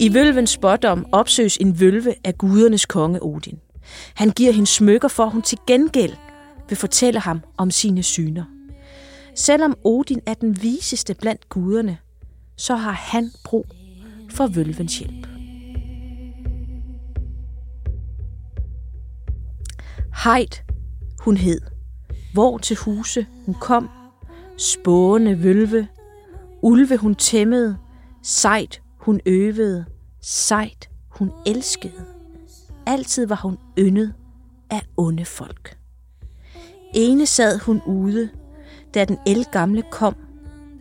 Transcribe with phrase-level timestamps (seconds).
[0.00, 3.58] I vølvens spådom opsøges en vølve af gudernes konge Odin.
[4.14, 6.12] Han giver hende smykker for, hun til gengæld
[6.68, 8.44] vil fortælle ham om sine syner.
[9.34, 11.98] Selvom Odin er den viseste blandt guderne,
[12.56, 13.66] så har han brug
[14.30, 15.26] for vølvens hjælp.
[20.24, 20.65] Heid,
[21.26, 21.60] hun hed.
[22.32, 23.90] Hvor til huse hun kom.
[24.58, 25.88] Spående vølve.
[26.62, 27.76] Ulve hun tæmmede.
[28.22, 29.84] Sejt hun øvede.
[30.22, 32.04] Sejt hun elskede.
[32.86, 34.14] Altid var hun yndet
[34.70, 35.78] af onde folk.
[36.94, 38.28] Ene sad hun ude,
[38.94, 39.18] da den
[39.52, 40.16] gamle kom,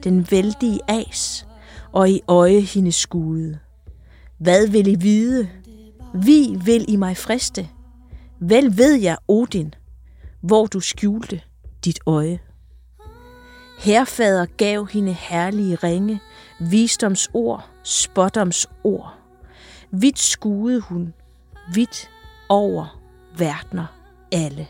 [0.03, 1.47] den vældige as,
[1.91, 3.59] og i øje hende skude.
[4.37, 5.49] Hvad vil I vide?
[6.13, 7.69] Vi vil I mig friste.
[8.39, 9.73] Vel ved jeg, Odin,
[10.47, 11.41] hvor du skjulte
[11.85, 12.39] dit øje.
[13.79, 16.21] Herfader gav hende herlige ringe,
[16.59, 19.13] visdoms ord, spottoms ord.
[19.91, 21.13] Vidt skuede hun,
[21.73, 22.09] vidt
[22.49, 23.01] over
[23.37, 23.85] verdener
[24.31, 24.67] alle.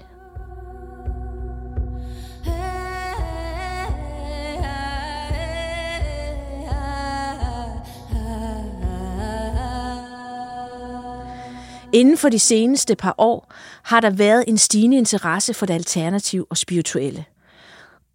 [11.95, 16.45] Inden for de seneste par år har der været en stigende interesse for det alternative
[16.49, 17.25] og spirituelle.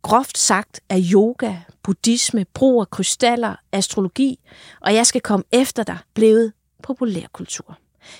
[0.02, 4.38] Groft sagt er yoga, buddhisme, brug af krystaller, astrologi,
[4.80, 7.78] og jeg skal komme efter dig, blevet populærkultur.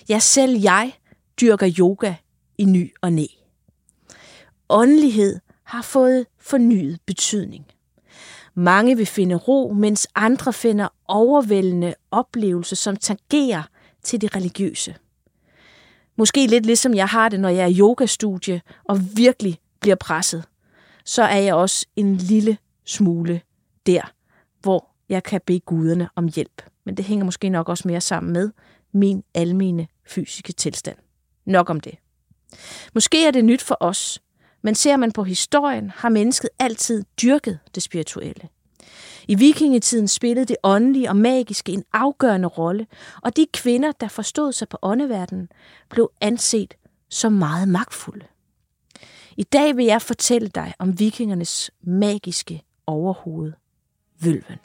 [0.09, 0.93] Ja, selv jeg
[1.41, 2.15] dyrker yoga
[2.59, 3.27] i ny og næ.
[4.69, 7.67] Åndelighed har fået fornyet betydning.
[8.55, 13.63] Mange vil finde ro, mens andre finder overvældende oplevelser, som tangerer
[14.03, 14.95] til det religiøse.
[16.21, 20.45] Måske lidt ligesom jeg har det, når jeg er i yogastudie og virkelig bliver presset.
[21.05, 23.41] Så er jeg også en lille smule
[23.87, 24.13] der,
[24.61, 26.63] hvor jeg kan bede guderne om hjælp.
[26.85, 28.51] Men det hænger måske nok også mere sammen med
[28.93, 30.97] min almene fysiske tilstand.
[31.45, 31.95] Nok om det.
[32.95, 34.23] Måske er det nyt for os,
[34.63, 38.49] men ser man på historien, har mennesket altid dyrket det spirituelle.
[39.31, 42.87] I vikingetiden spillede det åndelige og magiske en afgørende rolle,
[43.23, 45.49] og de kvinder, der forstod sig på åndeverdenen,
[45.91, 46.75] blev anset
[47.09, 48.27] som meget magtfulde.
[49.37, 53.53] I dag vil jeg fortælle dig om vikingernes magiske overhoved,
[54.21, 54.59] vølven.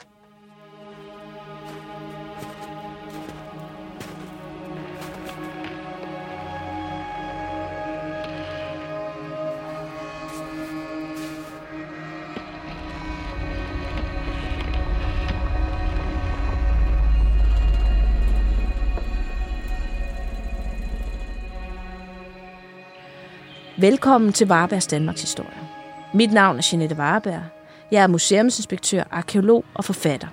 [23.78, 25.68] Velkommen til Varbergs Danmarks Historie.
[26.14, 27.42] Mit navn er Jeanette Varberg.
[27.90, 30.28] Jeg er museumsinspektør, arkeolog og forfatter.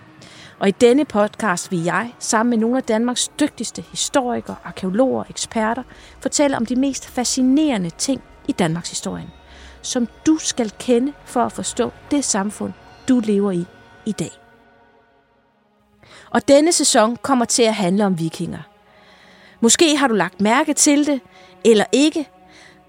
[0.59, 5.25] Og i denne podcast vil jeg, sammen med nogle af Danmarks dygtigste historikere, arkeologer og
[5.29, 5.83] eksperter,
[6.19, 9.29] fortælle om de mest fascinerende ting i Danmarks historie,
[9.81, 12.73] som du skal kende for at forstå det samfund,
[13.09, 13.65] du lever i
[14.05, 14.31] i dag.
[16.29, 18.61] Og denne sæson kommer til at handle om vikinger.
[19.61, 21.21] Måske har du lagt mærke til det,
[21.65, 22.29] eller ikke,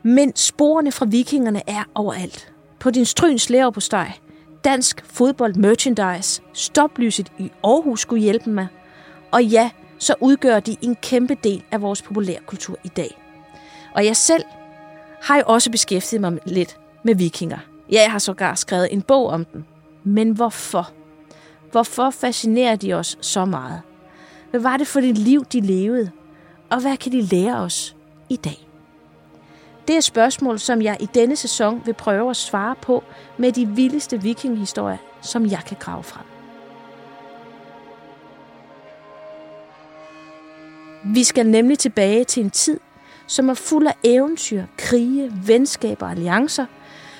[0.06, 2.52] men sporene fra vikingerne er overalt.
[2.80, 4.12] På din stryns lærer på steg.
[4.64, 6.42] Dansk fodbold merchandise.
[6.52, 8.66] Stoplyset i Aarhus skulle hjælpe mig.
[9.30, 13.20] Og ja, så udgør de en kæmpe del af vores populærkultur i dag.
[13.94, 14.44] Og jeg selv
[15.22, 17.58] har jo også beskæftiget mig lidt med vikinger.
[17.92, 19.64] Ja, jeg har sågar skrevet en bog om dem.
[20.04, 20.90] Men hvorfor?
[21.70, 23.80] Hvorfor fascinerer de os så meget?
[24.50, 26.10] Hvad var det for det liv, de levede?
[26.70, 27.96] Og hvad kan de lære os
[28.28, 28.63] i dag?
[29.88, 33.04] Det er spørgsmål, som jeg i denne sæson vil prøve at svare på
[33.38, 36.24] med de vildeste vikinghistorier, som jeg kan grave frem.
[41.14, 42.80] Vi skal nemlig tilbage til en tid,
[43.26, 46.66] som er fuld af eventyr, krige, venskaber og alliancer,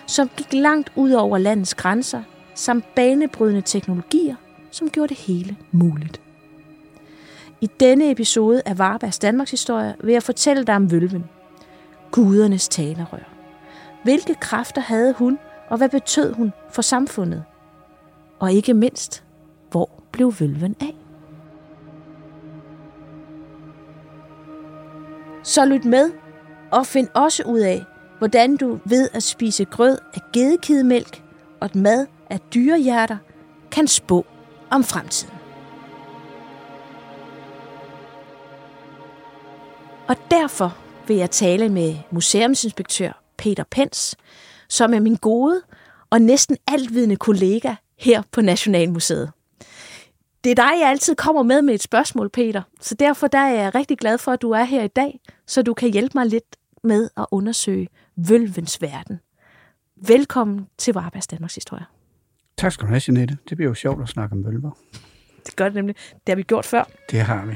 [0.06, 2.22] som gik langt ud over landets grænser,
[2.54, 4.36] samt banebrydende teknologier,
[4.70, 6.20] som gjorde det hele muligt.
[7.60, 11.24] I denne episode af Varbergs Danmarks Historie vil jeg fortælle dig om Vølven,
[12.14, 13.28] gudernes talerør.
[14.02, 15.38] Hvilke kræfter havde hun,
[15.70, 17.44] og hvad betød hun for samfundet?
[18.38, 19.24] Og ikke mindst,
[19.70, 20.96] hvor blev vølven af?
[25.42, 26.10] Så lyt med
[26.72, 27.84] og find også ud af,
[28.18, 31.22] hvordan du ved at spise grød af gedekidemælk
[31.60, 33.16] og et mad af dyrehjerter
[33.70, 34.26] kan spå
[34.70, 35.34] om fremtiden.
[40.08, 44.16] Og derfor vil jeg tale med museumsinspektør Peter Pens,
[44.68, 45.62] som er min gode
[46.10, 49.32] og næsten altvidende kollega her på Nationalmuseet.
[50.44, 52.62] Det er dig, jeg altid kommer med med et spørgsmål, Peter.
[52.80, 55.62] Så derfor der er jeg rigtig glad for, at du er her i dag, så
[55.62, 59.20] du kan hjælpe mig lidt med at undersøge vølvens verden.
[59.96, 61.84] Velkommen til Varbergs Danmarks Historie.
[62.56, 63.38] Tak skal du have, Jeanette.
[63.48, 64.70] Det bliver jo sjovt at snakke om vølver.
[65.46, 65.96] Det gør det nemlig.
[65.96, 66.84] Det har vi gjort før.
[67.10, 67.54] Det har vi.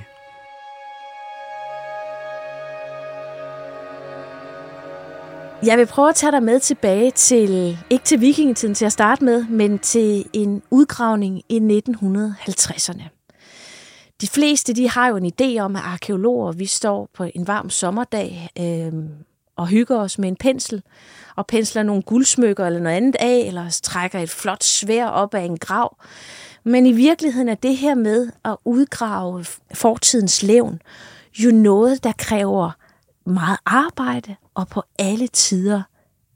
[5.62, 9.24] Jeg vil prøve at tage dig med tilbage til, ikke til vikingetiden til at starte
[9.24, 13.02] med, men til en udgravning i 1950'erne.
[14.20, 17.70] De fleste de har jo en idé om, at arkeologer, vi står på en varm
[17.70, 18.92] sommerdag øh,
[19.56, 20.82] og hygger os med en pensel,
[21.36, 25.42] og pensler nogle guldsmykker eller noget andet af, eller trækker et flot svær op af
[25.42, 25.96] en grav.
[26.64, 29.44] Men i virkeligheden er det her med at udgrave
[29.74, 30.80] fortidens levn
[31.38, 32.70] jo noget, der kræver
[33.28, 35.82] meget arbejde og på alle tider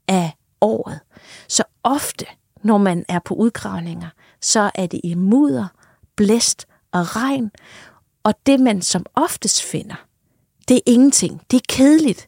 [0.07, 0.31] af
[0.61, 0.99] året.
[1.47, 2.25] Så ofte,
[2.63, 4.09] når man er på udgravninger,
[4.41, 5.67] så er det i mudder,
[6.15, 7.51] blæst og regn,
[8.23, 9.95] og det man som oftest finder,
[10.67, 11.41] det er ingenting.
[11.51, 12.27] Det er kedeligt.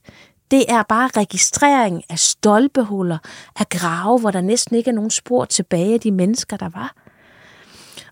[0.52, 3.18] Det er bare registrering af stolpehuller,
[3.60, 6.96] af grave, hvor der næsten ikke er nogen spor tilbage af de mennesker, der var.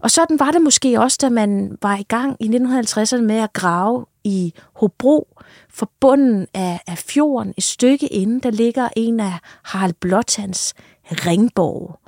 [0.03, 3.53] Og sådan var det måske også, da man var i gang i 1950'erne med at
[3.53, 5.39] grave i Hobro,
[5.69, 9.33] for bunden af, af fjorden, et stykke inde, der ligger en af
[9.63, 10.73] Harald Blåtands
[11.11, 11.99] ringborg.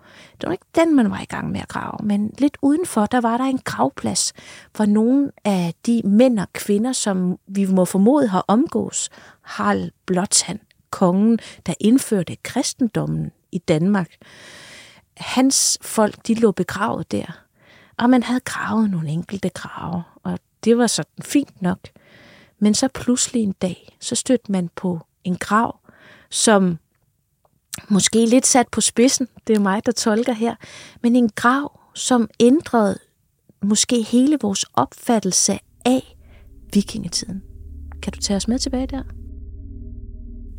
[0.42, 3.22] Det var ikke den, man var i gang med at grave, men lidt udenfor, der
[3.22, 4.34] var der en gravplads
[4.76, 9.10] for nogle af de mænd og kvinder, som vi må formode har omgås
[9.42, 10.60] Harald Blåtand,
[10.90, 14.10] kongen, der indførte kristendommen i Danmark.
[15.18, 17.45] Hans folk, de lå begravet der,
[17.98, 21.80] og man havde gravet nogle enkelte grave, og det var sådan fint nok.
[22.60, 25.80] Men så pludselig en dag, så stødte man på en grav,
[26.30, 26.78] som
[27.90, 30.56] måske lidt sat på spidsen, det er mig, der tolker her,
[31.04, 32.98] men en grav, som ændrede
[33.64, 36.18] måske hele vores opfattelse af
[36.74, 37.44] vikingetiden.
[38.02, 39.04] Kan du tage os med tilbage der?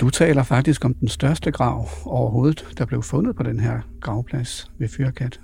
[0.00, 4.70] Du taler faktisk om den største grav overhovedet, der blev fundet på den her gravplads
[4.78, 5.40] ved Fyrkat.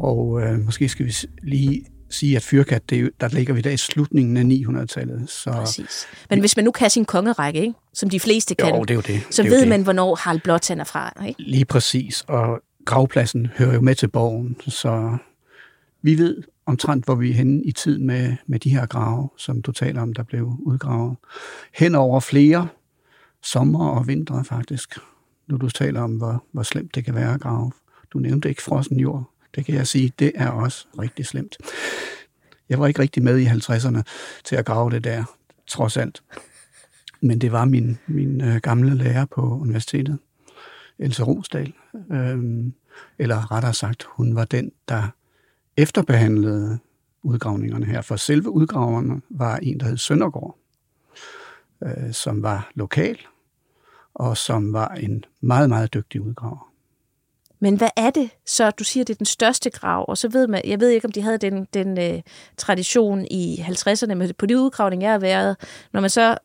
[0.00, 3.70] Og øh, måske skal vi lige sige, at Fyrkat, det er, der ligger vi der
[3.70, 5.30] i slutningen af 900-tallet.
[5.30, 6.06] Så Præcis.
[6.30, 7.74] Men hvis man nu kan sin kongerække, ikke?
[7.94, 9.26] som de fleste kan, jo, det er jo det.
[9.30, 9.68] så det ved det.
[9.68, 11.24] man, hvornår Harald Blåtand er fra.
[11.28, 11.42] Ikke?
[11.42, 15.16] Lige præcis, og gravpladsen hører jo med til borgen, så
[16.02, 19.62] vi ved omtrent, hvor vi er henne i tid med, med de her grave, som
[19.62, 21.16] du taler om, der blev udgravet.
[21.74, 22.68] Hen over flere
[23.42, 24.98] sommer og vintre faktisk,
[25.48, 27.72] når du taler om, hvor, hvor slemt det kan være at grave.
[28.12, 29.30] Du nævnte ikke frossen jord.
[29.54, 31.56] Det kan jeg sige, det er også rigtig slemt.
[32.68, 34.02] Jeg var ikke rigtig med i 50'erne
[34.44, 35.24] til at grave det der,
[35.66, 36.22] trods alt.
[37.20, 40.18] Men det var min, min øh, gamle lærer på universitetet,
[40.98, 41.72] Else Rosdal.
[42.12, 42.74] Øhm,
[43.18, 45.08] eller rettere sagt, hun var den, der
[45.76, 46.78] efterbehandlede
[47.22, 48.00] udgravningerne her.
[48.02, 50.58] For selve udgraverne var en, der hed Søndergaard,
[51.82, 53.18] øh, som var lokal,
[54.14, 56.69] og som var en meget, meget dygtig udgraver.
[57.60, 58.70] Men hvad er det så?
[58.70, 61.12] Du siger, det er den største grav, og så ved man, jeg ved ikke, om
[61.12, 62.20] de havde den, den uh,
[62.56, 65.56] tradition i 50'erne, men på de udgravninger, jeg har været,
[65.92, 66.36] når man så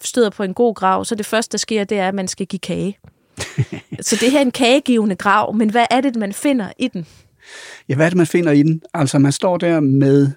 [0.00, 2.46] støder på en god grav, så det første, der sker, det er, at man skal
[2.46, 2.98] give kage.
[4.00, 7.06] så det her er en kagegivende grav, men hvad er det, man finder i den?
[7.88, 8.82] Ja, hvad er det, man finder i den?
[8.94, 10.30] Altså, man står der med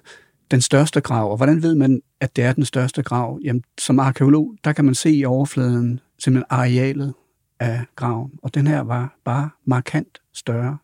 [0.50, 3.40] den største grav, og hvordan ved man, at det er den største grav?
[3.44, 7.14] Jamen, som arkeolog, der kan man se i overfladen simpelthen arealet
[7.60, 10.78] af graven, og den her var bare markant større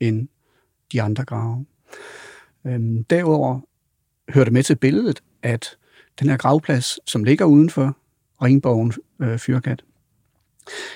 [0.00, 0.28] end
[0.92, 1.66] de andre grave.
[2.66, 3.60] Øhm, derudover
[4.28, 5.76] hører det med til billedet, at
[6.20, 7.96] den her gravplads, som ligger uden for
[8.42, 9.84] Ringborgen øh, Fyrkat,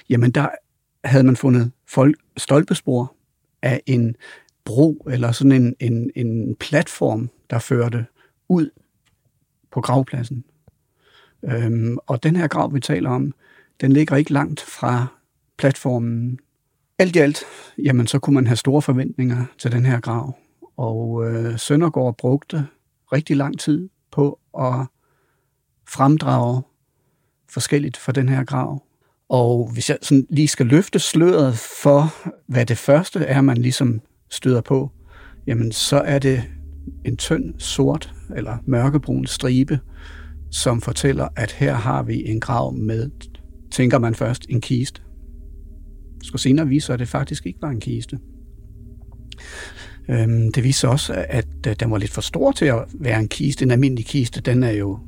[0.08, 0.48] jamen der
[1.04, 3.14] havde man fundet folk, stolpespor
[3.62, 4.16] af en
[4.64, 8.06] bro, eller sådan en, en, en platform, der førte
[8.48, 8.70] ud
[9.70, 10.44] på gravpladsen.
[11.44, 13.34] Øhm, og den her grav, vi taler om,
[13.80, 15.06] den ligger ikke langt fra
[15.62, 16.38] platformen.
[16.98, 17.38] Alt i alt,
[17.78, 20.36] jamen så kunne man have store forventninger til den her grav.
[20.76, 22.66] Og øh, Søndergaard brugte
[23.12, 24.86] rigtig lang tid på at
[25.88, 26.62] fremdrage
[27.50, 28.82] forskelligt for den her grav.
[29.28, 32.14] Og hvis jeg sådan lige skal løfte sløret for,
[32.46, 34.00] hvad det første er, man ligesom
[34.30, 34.90] støder på,
[35.46, 36.44] jamen så er det
[37.04, 39.80] en tynd, sort eller mørkebrun stribe,
[40.50, 43.10] som fortæller, at her har vi en grav med,
[43.70, 45.02] tænker man først, en kiste.
[46.22, 48.18] Skulle senere vise sig, at det faktisk ikke var en kiste.
[50.08, 53.28] Øhm, det viser også, at øh, den var lidt for stor til at være en
[53.28, 53.64] kiste.
[53.64, 54.98] En almindelig kiste, den er jo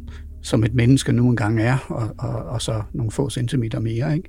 [0.42, 4.16] som et menneske nu engang er, og, og, og så nogle få centimeter mere.
[4.16, 4.28] Ikke?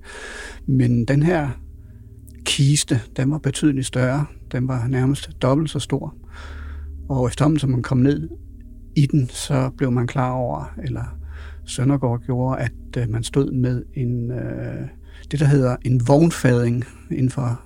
[0.68, 1.50] Men den her
[2.46, 4.26] kiste, den var betydeligt større.
[4.52, 6.16] Den var nærmest dobbelt så stor.
[7.10, 8.30] Og efterhånden, som man kom ned
[8.96, 11.18] i den, så blev man klar over, eller
[11.66, 14.88] Søndergaard gjorde, at øh, man stod med en, øh,
[15.32, 17.62] det, der hedder en vognfading inden for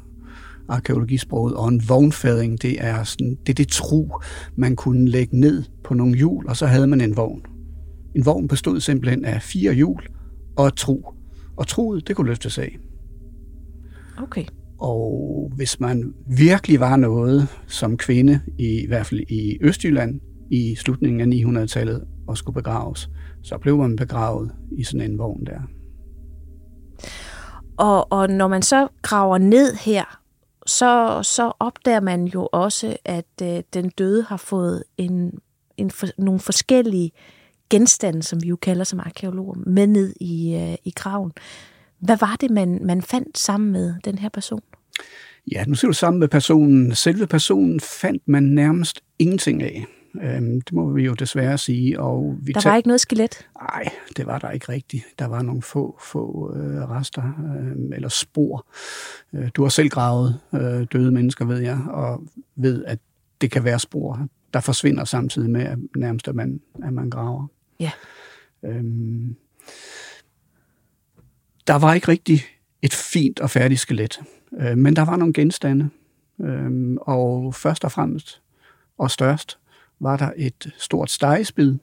[0.70, 4.10] arkeologisproget, og en vognfading, det er, sådan, det, er det tro,
[4.56, 7.42] man kunne lægge ned på nogle hjul, og så havde man en vogn.
[8.16, 10.02] En vogn bestod simpelthen af fire hjul
[10.58, 11.14] og et tro.
[11.58, 12.78] Og troet, det kunne løftes af.
[14.18, 14.46] Okay.
[14.80, 20.20] Og hvis man virkelig var noget som kvinde, i, i hvert fald i Østjylland,
[20.52, 23.10] i slutningen af 900-tallet og skulle begraves,
[23.42, 25.60] så blev man begravet i sådan en vogn der.
[27.80, 30.20] Og, og når man så graver ned her,
[30.66, 35.40] så, så opdager man jo også, at øh, den døde har fået en,
[35.78, 37.12] en for, nogle forskellige
[37.70, 41.32] genstande, som vi jo kalder som arkeologer, med ned i, øh, i graven.
[42.00, 44.62] Hvad var det, man, man fandt sammen med den her person?
[45.52, 46.96] Ja, nu ser du sammen med personen.
[46.96, 49.86] Selve personen fandt man nærmest ingenting af.
[50.16, 52.00] Øhm, det må vi jo desværre sige.
[52.00, 53.48] Og vi der var ikke noget skelet?
[53.62, 55.04] Nej, det var der ikke rigtigt.
[55.20, 58.66] Der var nogle få, få øh, rester øh, eller spor.
[59.34, 62.24] Øh, du har selv gravet øh, døde mennesker, ved jeg, og
[62.56, 63.00] ved, at
[63.42, 67.48] det kan være spor, der forsvinder samtidig med, at nærmest at man, at man graver.
[67.80, 67.92] Ja.
[68.64, 69.36] Øhm,
[71.68, 72.42] der var ikke rigtig
[72.82, 74.20] et fint og færdigt skelet,
[74.60, 75.90] øh, men der var nogle genstande,
[76.42, 78.42] øh, og først og fremmest
[78.98, 79.59] og størst
[80.00, 81.76] var der et stort stegespid.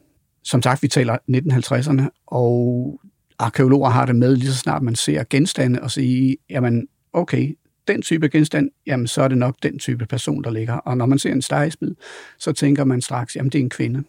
[0.44, 3.00] Som sagt, vi taler 1950'erne, og
[3.38, 7.56] arkeologer har det med lige så snart man ser genstande og sige, jamen okay,
[7.88, 10.74] den type genstand, jamen så er det nok den type person, der ligger.
[10.74, 11.94] Og når man ser en stegespid,
[12.38, 14.04] så tænker man straks, jamen det er en kvinde.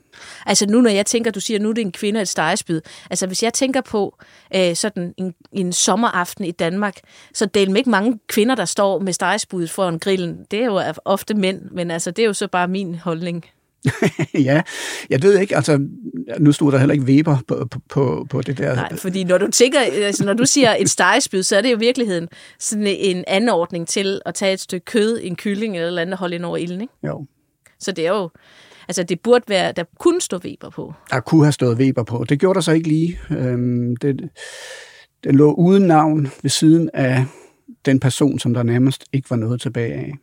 [0.45, 2.81] Altså nu når jeg tænker, du siger, nu det er en kvinde et stegespid.
[3.09, 4.17] Altså hvis jeg tænker på
[4.55, 6.99] øh, sådan en, en sommeraften i Danmark,
[7.33, 10.45] så det er ikke mange kvinder, der står med stegespuddet foran grillen.
[10.51, 13.45] Det er jo ofte mænd, men altså det er jo så bare min holdning.
[14.49, 14.61] ja,
[15.09, 15.87] jeg ved ikke, altså,
[16.39, 18.75] nu stod der heller ikke Weber på, på, på det der.
[18.75, 21.75] Nej, fordi når du tænker, altså, når du siger et stegespyd, så er det jo
[21.75, 22.27] i virkeligheden
[22.59, 26.35] sådan en anordning til at tage et stykke kød, en kylling eller andet og holde
[26.35, 26.93] ind over ilden, ikke?
[27.03, 27.25] Jo.
[27.79, 28.29] Så det er jo,
[28.87, 30.93] altså det burde være, der kunne stå Weber på.
[31.11, 32.25] Der kunne have stået Weber på.
[32.29, 33.19] Det gjorde der så ikke lige.
[33.31, 34.29] Øhm, det,
[35.23, 37.25] det lå uden navn ved siden af
[37.85, 40.13] den person, som der nærmest ikke var noget tilbage af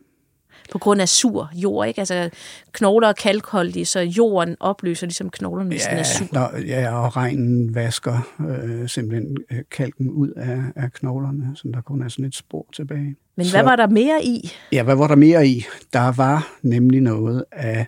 [0.71, 2.01] på grund af sur jord, ikke?
[2.01, 2.29] Altså
[2.71, 6.27] knogler og kalkholdige, så jorden opløser ligesom knoglerne, hvis ja, den er sur.
[6.31, 11.81] Når, ja, og regnen vasker øh, simpelthen øh, kalken ud af, af knoglerne, så der
[11.81, 13.15] kun er sådan et spor tilbage.
[13.37, 14.51] Men så, hvad var der mere i?
[14.71, 15.65] Ja, hvad var der mere i?
[15.93, 17.87] Der var nemlig noget af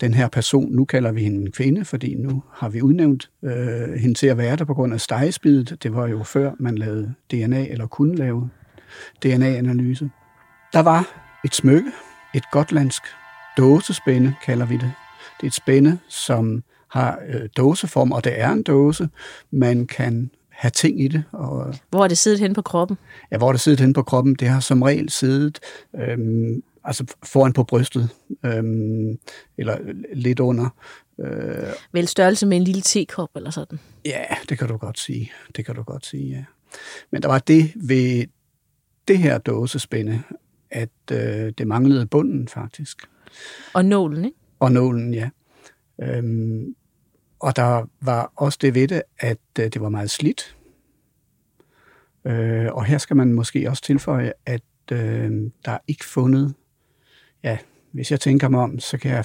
[0.00, 3.92] den her person, nu kalder vi hende en kvinde, fordi nu har vi udnævnt øh,
[4.00, 5.82] hende til at være der på grund af stegespidet.
[5.82, 8.50] Det var jo før man lavede DNA, eller kunne lave
[9.22, 10.10] DNA-analyse.
[10.72, 11.90] Der var et smykke,
[12.34, 13.02] et gotlandsk
[13.58, 14.92] dåsespænde, kalder vi det.
[15.36, 19.08] Det er et spænde, som har øh, dåseform, og det er en dåse.
[19.50, 21.24] Man kan have ting i det.
[21.32, 22.98] Og, hvor er det siddet hen på kroppen?
[23.30, 24.34] Ja, hvor er det siddet hen på kroppen?
[24.34, 25.60] Det har som regel siddet
[25.96, 28.08] øhm, altså foran på brystet,
[28.44, 29.18] øhm,
[29.58, 29.78] eller
[30.14, 30.68] lidt under.
[31.20, 33.80] Øh, Vel størrelse med en lille tekop eller sådan?
[34.04, 35.32] Ja, det kan du godt sige.
[35.56, 36.44] Det kan du godt sige, ja.
[37.10, 38.24] Men der var det ved
[39.08, 40.22] det her dåsespænde,
[40.74, 43.08] at øh, det manglede bunden faktisk.
[43.74, 44.36] Og nålen, ikke?
[44.58, 45.30] Og nålen, ja.
[46.02, 46.74] Øhm,
[47.40, 50.56] og der var også det ved det, at øh, det var meget slidt.
[52.24, 54.62] Øh, og her skal man måske også tilføje, at
[54.92, 56.54] øh, der er ikke fundet,
[57.42, 57.58] ja,
[57.92, 59.24] hvis jeg tænker mig om, så kan jeg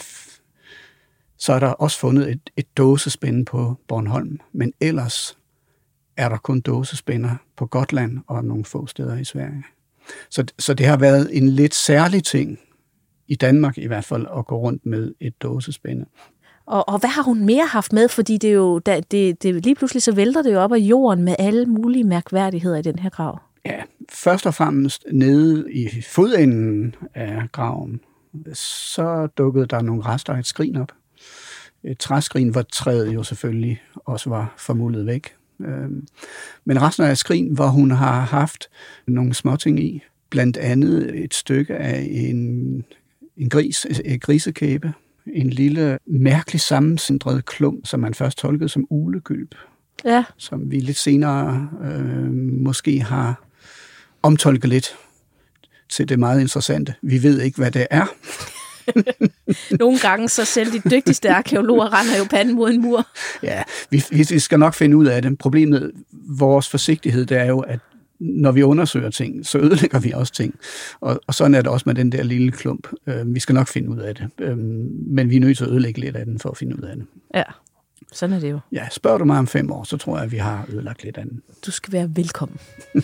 [1.38, 5.38] så er der også fundet et, et dåsespænde på Bornholm, men ellers
[6.18, 9.64] er der kun dåsespænder på Gotland og nogle få steder i Sverige.
[10.30, 12.60] Så, så det har været en lidt særlig ting,
[13.30, 16.06] i Danmark i hvert fald, at gå rundt med et dåsespænde.
[16.66, 18.10] Og, og hvad har hun mere haft med?
[18.10, 20.78] Fordi det er jo, det, det, det, lige pludselig så vælter det jo op af
[20.78, 23.40] jorden med alle mulige mærkværdigheder i den her grav.
[23.66, 28.00] Ja, først og fremmest nede i fodenden af graven,
[28.54, 30.92] så dukkede der nogle rester af et skrin op.
[31.84, 35.36] Et træskrin, hvor træet jo selvfølgelig også var formuldet væk.
[35.66, 36.08] Øhm,
[36.66, 38.70] men resten af skrin, hvor hun har haft
[39.08, 42.84] nogle småting i, blandt andet et stykke af en,
[43.38, 44.94] en gris, en grisekæbe,
[45.28, 49.56] en lille mærkelig sammensindret klum, som man først tolkede som ulegylp,
[50.06, 50.24] ja.
[50.38, 52.32] som vi lidt senere øh,
[52.64, 53.44] måske har
[54.22, 54.96] omtolket lidt
[55.90, 56.96] til det meget interessante.
[57.02, 58.06] Vi ved ikke, hvad det er.
[59.80, 63.08] Nogle gange så selv de dygtigste arkeologer render jo panden mod en mur.
[63.44, 65.38] Ja, vi, vi skal nok finde ud af det.
[65.38, 67.80] Problemet, vores forsigtighed, det er jo, at
[68.20, 70.56] når vi undersøger ting, så ødelægger vi også ting.
[71.02, 72.88] Og, og sådan er det også med den der lille klump.
[73.08, 74.30] Øh, vi skal nok finde ud af det.
[74.40, 76.82] Øh, men vi er nødt til at ødelægge lidt af den for at finde ud
[76.82, 77.06] af det.
[77.36, 77.44] Ja,
[78.12, 78.60] sådan er det jo.
[78.72, 81.18] Ja, spørger du mig om fem år, så tror jeg, at vi har ødelagt lidt
[81.18, 81.42] af den.
[81.66, 82.58] Du skal være velkommen.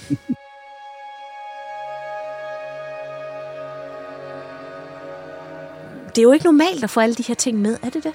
[6.16, 8.14] det er jo ikke normalt at få alle de her ting med, er det det?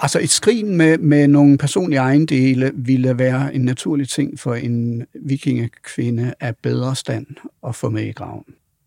[0.00, 5.06] Altså et skrin med, med nogle personlige ejendele ville være en naturlig ting for en
[5.14, 7.26] vikingekvinde af bedre stand
[7.66, 8.44] at få med i graven.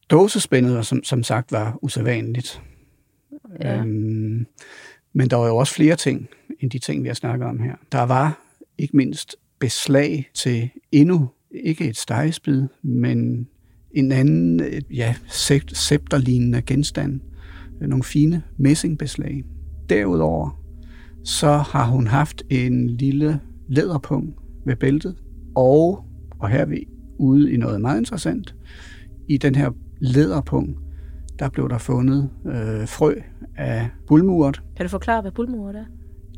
[0.10, 2.62] Dåsespændet, som, som sagt, var usædvanligt.
[3.62, 3.78] Ja.
[3.78, 4.46] Øhm,
[5.14, 6.28] men der var jo også flere ting,
[6.60, 7.76] end de ting, vi har snakket om her.
[7.92, 8.42] Der var
[8.78, 13.48] ikke mindst beslag til endnu ikke et stegespid, men
[13.92, 15.16] en anden ja,
[15.74, 17.20] scepterlignende genstand.
[17.88, 19.44] Nogle fine messingbeslag.
[19.90, 20.62] Derudover
[21.24, 24.36] så har hun haft en lille læderpung
[24.66, 25.16] ved bæltet,
[25.56, 26.06] og,
[26.40, 28.56] og her er vi ude i noget meget interessant,
[29.28, 30.78] i den her læderpung,
[31.40, 33.16] der blev der fundet øh, frø
[33.58, 34.62] af bulmuret.
[34.76, 35.86] Kan du forklare, hvad bulmuret er?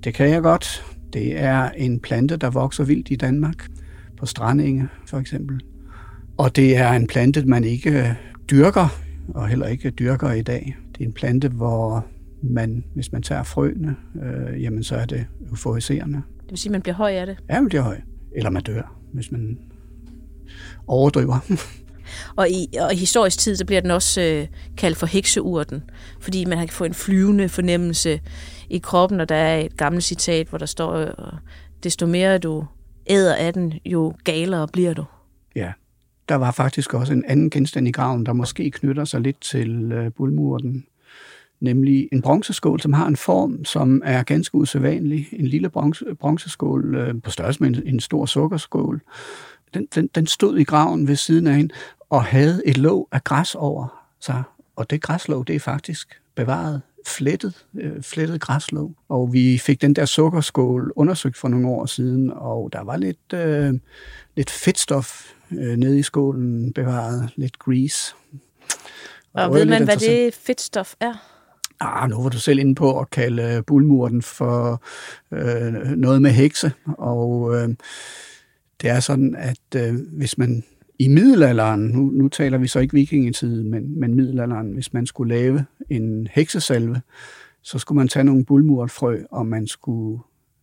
[0.03, 0.95] Det kan jeg godt.
[1.13, 3.67] Det er en plante, der vokser vildt i Danmark,
[4.17, 5.62] på strandinge for eksempel.
[6.38, 8.17] Og det er en plante, man ikke
[8.51, 8.88] dyrker,
[9.27, 10.75] og heller ikke dyrker i dag.
[11.03, 12.05] En plante, hvor
[12.43, 16.22] man, hvis man tager frøene, øh, jamen så er det euforiserende.
[16.41, 17.38] Det vil sige, at man bliver høj af det?
[17.50, 18.01] Ja, man bliver høj.
[18.36, 19.57] Eller man dør, hvis man
[20.88, 21.39] overdriver.
[22.36, 25.83] Og i, og i historisk tid, så bliver den også øh, kaldt for hekseurten,
[26.19, 28.22] fordi man kan få en flyvende fornemmelse
[28.69, 31.07] i kroppen, og der er et gammelt citat, hvor der står, øh,
[31.83, 32.65] desto mere du
[33.07, 35.05] æder af den, jo galere bliver du.
[35.55, 35.72] Ja,
[36.29, 39.91] der var faktisk også en anden genstand i graven, der måske knytter sig lidt til
[39.91, 40.86] øh, bulmurten
[41.63, 45.27] nemlig en bronzeskål, som har en form, som er ganske usædvanlig.
[45.32, 49.01] En lille bronze, bronzeskål øh, på størrelse med en, en stor sukkerskål.
[49.74, 51.74] Den, den, den stod i graven ved siden af hende
[52.10, 54.43] og havde et låg af græs over sig.
[54.76, 58.95] Og det græslåg, det er faktisk bevaret flettet, øh, flettet græslåg.
[59.10, 63.34] Og vi fik den der sukkerskål undersøgt for nogle år siden, og der var lidt,
[63.34, 63.73] øh,
[64.36, 68.15] lidt fedtstof øh, nede i skålen bevaret, lidt grease.
[69.34, 71.33] Og, og ved man, hvad det fedtstof er?
[71.84, 74.84] Ah, nu var du selv inde på at kalde øh, bulmurten for
[75.32, 77.69] øh, noget med hekse, og øh,
[78.82, 80.63] det er sådan, at øh, hvis man
[81.00, 85.36] i middelalderen, nu, nu taler vi så ikke vikingetid, men, men middelalderen, hvis man skulle
[85.36, 87.02] lave en heksesalve,
[87.62, 90.19] så skulle man tage nogle bulmurtfrø, og man skulle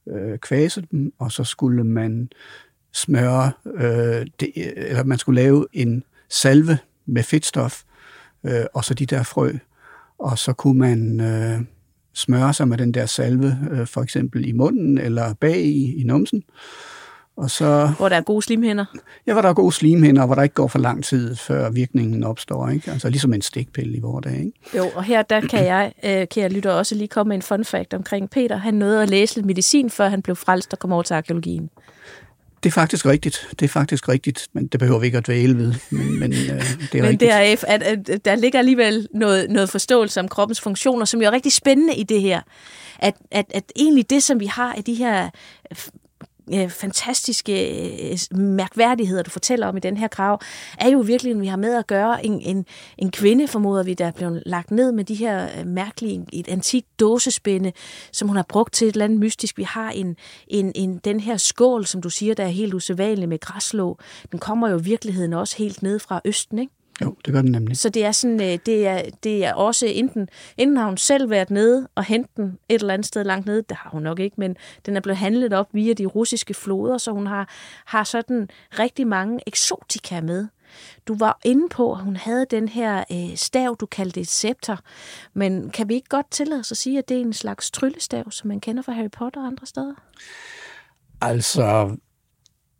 [0.08, 2.28] øh, kvæse dem, og så skulle man
[2.92, 7.82] smøre, øh, det, eller man skulle lave en salve med fedtstof,
[8.44, 9.52] øh, og så de der frø,
[10.20, 11.60] og så kunne man øh,
[12.14, 16.04] smøre sig med den der salve, øh, for eksempel i munden eller bag i, i
[16.04, 16.42] numsen.
[17.36, 18.84] Og så, hvor der er gode slimhinder?
[19.26, 22.24] Ja, hvor der er gode slimhinder, hvor der ikke går for lang tid, før virkningen
[22.24, 22.68] opstår.
[22.68, 22.90] Ikke?
[22.90, 24.38] Altså ligesom en stikpille i vores dag.
[24.38, 24.52] Ikke?
[24.76, 27.42] Jo, og her der kan jeg, øh, kan jeg lytte også lige komme med en
[27.42, 28.56] fun fact omkring Peter.
[28.56, 31.70] Han nåede at læse lidt medicin, før han blev frelst og kom over til arkeologien.
[32.62, 33.48] Det er faktisk rigtigt.
[33.50, 35.74] Det er faktisk rigtigt, men det behøver vi ikke at dvæle ved.
[35.90, 37.30] Men, men, øh, det er men rigtigt.
[37.30, 41.32] er, at, at, der ligger alligevel noget, noget forståelse om kroppens funktioner, som jo er
[41.32, 42.40] rigtig spændende i det her.
[42.98, 45.30] At, at, at egentlig det, som vi har i de her
[46.54, 47.52] øh, fantastiske
[48.10, 50.40] øh, mærkværdigheder, du fortæller om i den her grav,
[50.78, 52.66] er jo virkelig, at vi har med at gøre en, en,
[52.98, 56.48] en kvinde, formoder vi, der er blevet lagt ned med de her øh, mærkelige, et
[56.48, 57.72] antikt dåsespænde,
[58.12, 59.58] som hun har brugt til et eller andet mystisk.
[59.58, 60.16] Vi har en,
[60.48, 63.98] en, en, den her skål, som du siger, der er helt usædvanlig med græslå.
[64.32, 66.72] Den kommer jo i virkeligheden også helt ned fra Østen, ikke?
[67.02, 67.76] Jo, det gør den nemlig.
[67.76, 71.30] Så det er sådan, øh, det er, det er også enten, enten har hun selv
[71.30, 74.18] været nede og hentet den et eller andet sted langt nede, det har hun nok
[74.18, 77.48] ikke, men den er blevet handlet op via de russiske floder, så hun har,
[77.84, 80.48] har sådan rigtig mange eksotika med.
[81.08, 84.76] Du var inde på, at hun havde den her øh, stav, du kaldte et scepter,
[85.34, 88.30] men kan vi ikke godt tillade os at sige, at det er en slags tryllestav,
[88.30, 89.94] som man kender fra Harry Potter og andre steder?
[91.20, 91.96] Altså,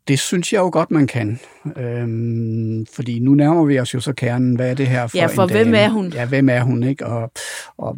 [0.07, 1.39] det synes jeg jo godt, man kan.
[1.77, 4.55] Øhm, fordi nu nærmer vi os jo så kernen.
[4.55, 5.77] Hvad er det her for Ja, for en hvem dame?
[5.77, 6.07] er hun?
[6.13, 7.05] Ja, hvem er hun, ikke?
[7.05, 7.31] Og,
[7.77, 7.97] og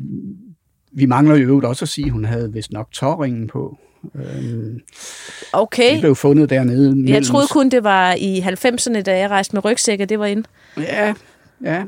[0.91, 3.77] vi mangler jo også at sige, at hun havde vist nok tårringen på.
[4.15, 4.79] Øhm,
[5.53, 5.91] okay.
[5.91, 7.13] Det blev fundet dernede.
[7.13, 10.43] Jeg troede kun, det var i 90'erne, da jeg rejste med rygsækker, det var ind.
[10.77, 11.13] Ja,
[11.61, 11.85] Ja,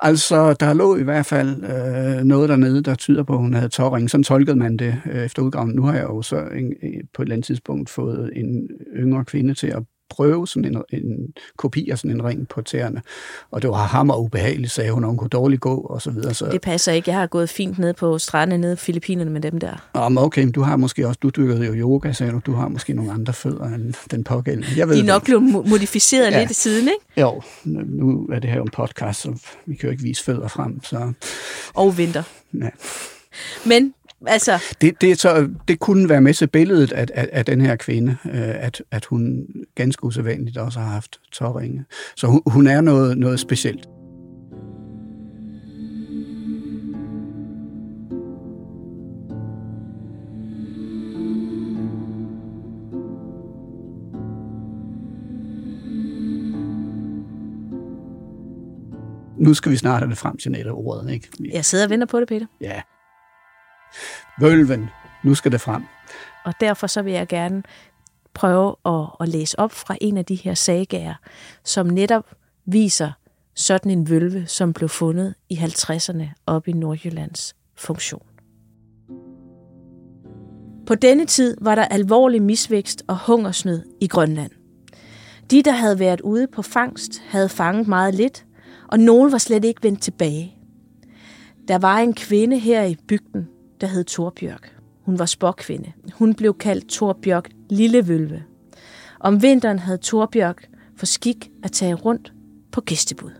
[0.00, 3.68] altså der lå i hvert fald øh, noget dernede, der tyder på, at hun havde
[3.68, 4.10] tåring.
[4.10, 5.70] Sådan tolkede man det øh, efter udgraven.
[5.70, 6.74] Nu har jeg jo så en,
[7.14, 11.34] på et eller andet tidspunkt fået en yngre kvinde til at prøve sådan en, en
[11.56, 13.02] kopi af sådan en ring på tæerne.
[13.50, 16.34] Og det var hammer ubehageligt, sagde hun, og hun kunne dårligt gå og så videre.
[16.34, 16.46] Så...
[16.46, 17.10] Det passer ikke.
[17.10, 19.88] Jeg har gået fint ned på stranden nede i Filippinerne med dem der.
[19.92, 22.68] Om okay, men du har måske også, du dykkede jo yoga, sagde du, du har
[22.68, 24.68] måske nogle andre fødder end den pågældende.
[24.76, 26.40] Jeg ved De er nok blevet modificeret ja.
[26.40, 27.20] lidt i siden, ikke?
[27.20, 29.34] Jo, nu er det her jo en podcast, så
[29.66, 30.84] vi kan jo ikke vise fødder frem.
[30.84, 31.12] Så...
[31.74, 32.22] Og vinter.
[32.54, 32.68] Ja.
[33.66, 33.94] Men
[34.26, 34.62] Altså.
[34.80, 38.16] Det, det, så, det kunne være med til billedet af, af, af den her kvinde,
[38.24, 41.84] øh, at, at hun ganske usædvanligt også har haft tårringe.
[42.16, 43.88] Så hun, hun er noget, noget specielt.
[59.38, 61.28] nu skal vi snart have det frem til netop ordet, ikke?
[61.52, 62.46] Jeg sidder og venter på det, Peter.
[62.60, 62.80] Ja,
[64.40, 64.90] Vølven,
[65.24, 65.84] nu skal det frem.
[66.44, 67.62] Og derfor så vil jeg gerne
[68.34, 71.14] prøve at, at læse op fra en af de her sagager,
[71.64, 72.34] som netop
[72.66, 73.12] viser
[73.54, 78.22] sådan en vølve, som blev fundet i 50'erne op i Nordjyllands funktion.
[80.86, 84.50] På denne tid var der alvorlig misvækst og hungersnød i Grønland.
[85.50, 88.46] De, der havde været ude på fangst, havde fanget meget lidt,
[88.88, 90.54] og nogen var slet ikke vendt tilbage.
[91.68, 93.48] Der var en kvinde her i bygden,
[93.80, 94.76] der hed Torbjørk.
[95.02, 95.92] Hun var spåkvinde.
[96.12, 98.44] Hun blev kaldt Torbjørk Lillevølve.
[99.20, 102.32] Om vinteren havde Torbjørk for skik at tage rundt
[102.72, 103.30] på gæstebud.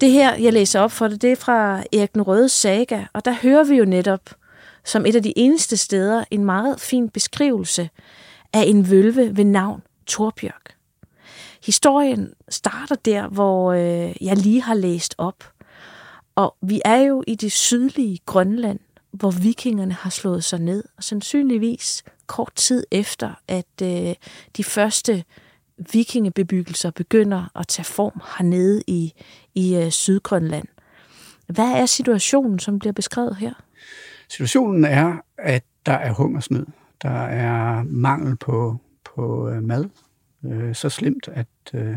[0.00, 3.24] Det her, jeg læser op for det, det er fra Erik den Røde saga, og
[3.24, 4.30] der hører vi jo netop,
[4.84, 7.90] som et af de eneste steder, en meget fin beskrivelse
[8.52, 10.81] af en vølve ved navn Torbjørk.
[11.64, 15.52] Historien starter der, hvor øh, jeg lige har læst op.
[16.34, 21.04] Og vi er jo i det sydlige Grønland, hvor vikingerne har slået sig ned, og
[21.04, 24.14] sandsynligvis kort tid efter, at øh,
[24.56, 25.24] de første
[25.92, 29.12] vikingebebyggelser begynder at tage form hernede i,
[29.54, 30.68] i øh, Sydgrønland.
[31.46, 33.52] Hvad er situationen, som bliver beskrevet her?
[34.28, 36.66] Situationen er, at der er hungersnød.
[37.02, 39.88] Der er mangel på, på øh, mad
[40.44, 41.96] øh, så slemt, at, øh,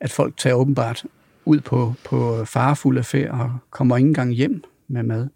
[0.00, 1.04] at folk tager åbenbart
[1.44, 5.28] ud på, på farefulde affærer og kommer ikke engang hjem med mad.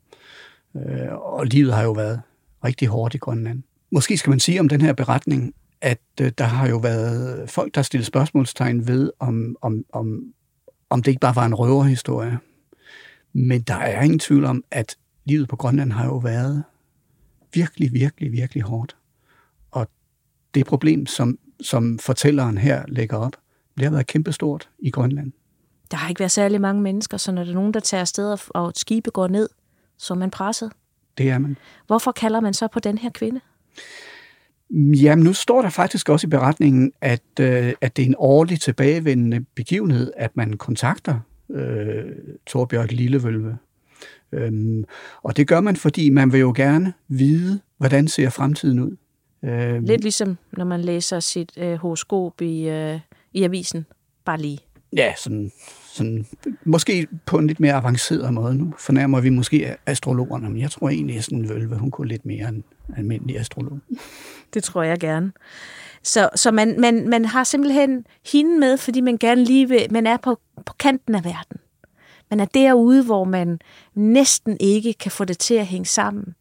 [0.76, 2.20] Øh, og livet har jo været
[2.64, 3.62] rigtig hårdt i Grønland.
[3.90, 7.74] Måske skal man sige om den her beretning, at øh, der har jo været folk,
[7.74, 10.33] der har stillet spørgsmålstegn ved, om, om, om,
[10.90, 12.38] om det ikke bare var en røverhistorie.
[13.33, 16.64] Men der er ingen tvivl om, at livet på Grønland har jo været
[17.54, 18.96] virkelig, virkelig, virkelig hårdt.
[19.70, 19.88] Og
[20.54, 23.37] det problem, som som fortælleren her lægger op,
[23.77, 25.33] det har været kæmpestort i Grønland.
[25.90, 28.37] Der har ikke været særlig mange mennesker, så når der er nogen, der tager afsted
[28.49, 29.49] og skibe går ned,
[29.99, 30.73] så er man presset.
[31.18, 31.57] Det er man.
[31.87, 33.40] Hvorfor kalder man så på den her kvinde?
[34.73, 38.61] Jamen, nu står der faktisk også i beretningen, at, øh, at det er en årlig
[38.61, 41.20] tilbagevendende begivenhed, at man kontakter
[41.51, 42.05] øh,
[42.46, 43.59] Torbjørn Lillevølve.
[44.33, 44.85] Øhm,
[45.23, 48.96] og det gør man, fordi man vil jo gerne vide, hvordan ser fremtiden ud.
[49.44, 53.00] Øh, Lidt ligesom, når man læser sit øh, horoskop i, øh,
[53.33, 53.87] i avisen.
[54.24, 54.59] Bare lige.
[54.96, 55.53] Ja, sådan,
[55.92, 56.26] sådan,
[56.64, 58.55] måske på en lidt mere avanceret måde.
[58.55, 62.09] Nu fornærmer vi måske astrologerne, men jeg tror egentlig, at sådan en vølve, hun kunne
[62.09, 62.62] lidt mere end
[62.96, 63.79] almindelig astrolog.
[64.55, 65.33] Det tror jeg gerne.
[66.03, 70.07] Så, så man, man, man har simpelthen hende med, fordi man gerne lige vil, man
[70.07, 71.57] er på, på kanten af verden.
[72.31, 73.59] Man er derude, hvor man
[73.94, 76.35] næsten ikke kan få det til at hænge sammen.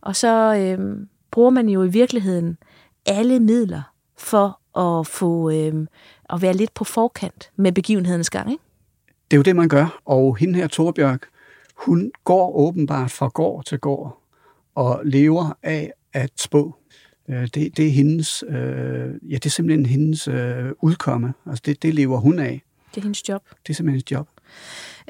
[0.00, 2.58] Og så, øh, bruger man jo i virkeligheden
[3.06, 3.82] alle midler
[4.16, 5.86] for at få øh,
[6.30, 8.50] at være lidt på forkant med begivenhedens gang.
[8.50, 8.62] Ikke?
[9.30, 10.00] Det er jo det, man gør.
[10.04, 11.28] Og hende her, Torbjørk,
[11.74, 14.22] hun går åbenbart fra gård til gård
[14.74, 16.74] og lever af at spå.
[17.28, 18.54] Øh, det, det er hendes, øh,
[19.30, 21.34] ja, det er simpelthen hendes øh, udkomme.
[21.46, 22.62] Altså det, det lever hun af.
[22.90, 23.42] Det er hendes job.
[23.66, 24.28] Det er simpelthen hendes job.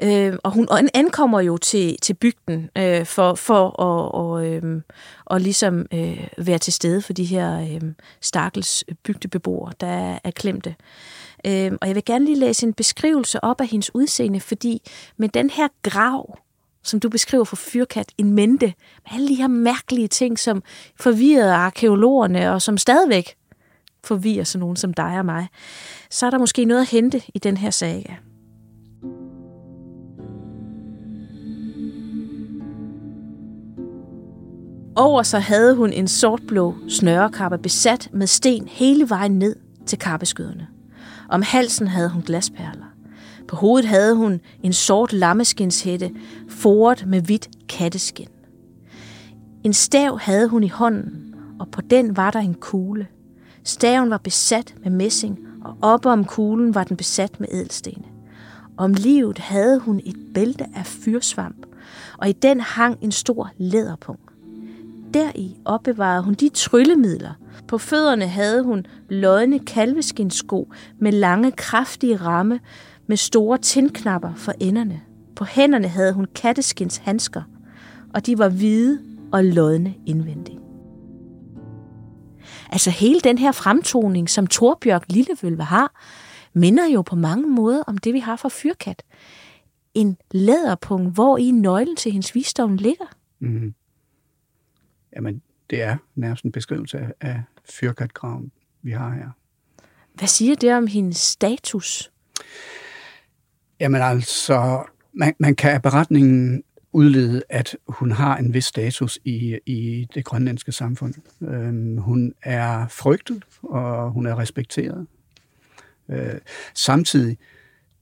[0.03, 4.81] Øh, og hun ankommer jo til, til bygden øh, for, for at og, øh,
[5.25, 7.81] og ligesom øh, være til stede for de her øh,
[8.21, 10.75] stakkels bygdebeboere, der er klemte.
[11.45, 14.81] Øh, og jeg vil gerne lige læse en beskrivelse op af hendes udseende, fordi
[15.17, 16.39] med den her grav,
[16.83, 20.63] som du beskriver for Fyrkat, en mente, med alle de her mærkelige ting, som
[20.99, 23.35] forvirrede arkeologerne, og som stadigvæk
[24.03, 25.47] forvirrer sådan nogen som dig og mig,
[26.09, 28.13] så er der måske noget at hente i den her saga.
[34.97, 39.55] Over sig havde hun en sortblå snørekappe besat med sten hele vejen ned
[39.85, 40.67] til kappeskyderne.
[41.29, 42.85] Om halsen havde hun glasperler.
[43.47, 46.11] På hovedet havde hun en sort lammeskinshætte,
[46.49, 48.27] foret med hvidt katteskin.
[49.63, 53.07] En stav havde hun i hånden, og på den var der en kugle.
[53.63, 58.05] Staven var besat med messing, og oppe om kuglen var den besat med ædelstene.
[58.77, 61.65] Om livet havde hun et bælte af fyrsvamp,
[62.17, 64.19] og i den hang en stor læderpung.
[65.15, 67.33] Deri opbevarede hun de tryllemidler.
[67.67, 72.59] På fødderne havde hun lodne kalveskinsko med lange, kraftige ramme
[73.07, 75.01] med store tindknapper for enderne.
[75.35, 77.41] På hænderne havde hun katteskins handsker,
[78.13, 78.99] og de var hvide
[79.31, 80.59] og lodne indvendigt.
[82.71, 86.01] Altså hele den her fremtoning, som Torbjørk Lillevølve har,
[86.53, 89.03] minder jo på mange måder om det, vi har fra Fyrkat.
[89.93, 93.05] En læderpunkt, hvor i nøglen til hendes visdom ligger.
[93.39, 93.73] Mm.
[95.15, 98.51] Jamen, det er nærmest en beskrivelse af, fyrkatgraven,
[98.81, 99.29] vi har her.
[100.13, 102.11] Hvad siger det om hendes status?
[103.79, 109.59] Jamen altså, man, man kan af beretningen udlede, at hun har en vis status i,
[109.65, 111.13] i det grønlandske samfund.
[111.41, 115.07] Øhm, hun er frygtet, og hun er respekteret.
[116.09, 116.35] Øh,
[116.73, 117.37] samtidig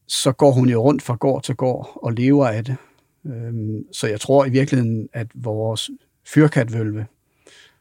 [0.08, 2.76] så går hun jo rundt fra gård til gård og lever af det.
[3.26, 5.90] Øhm, så jeg tror i virkeligheden, at vores
[6.26, 7.06] fyrkatvølve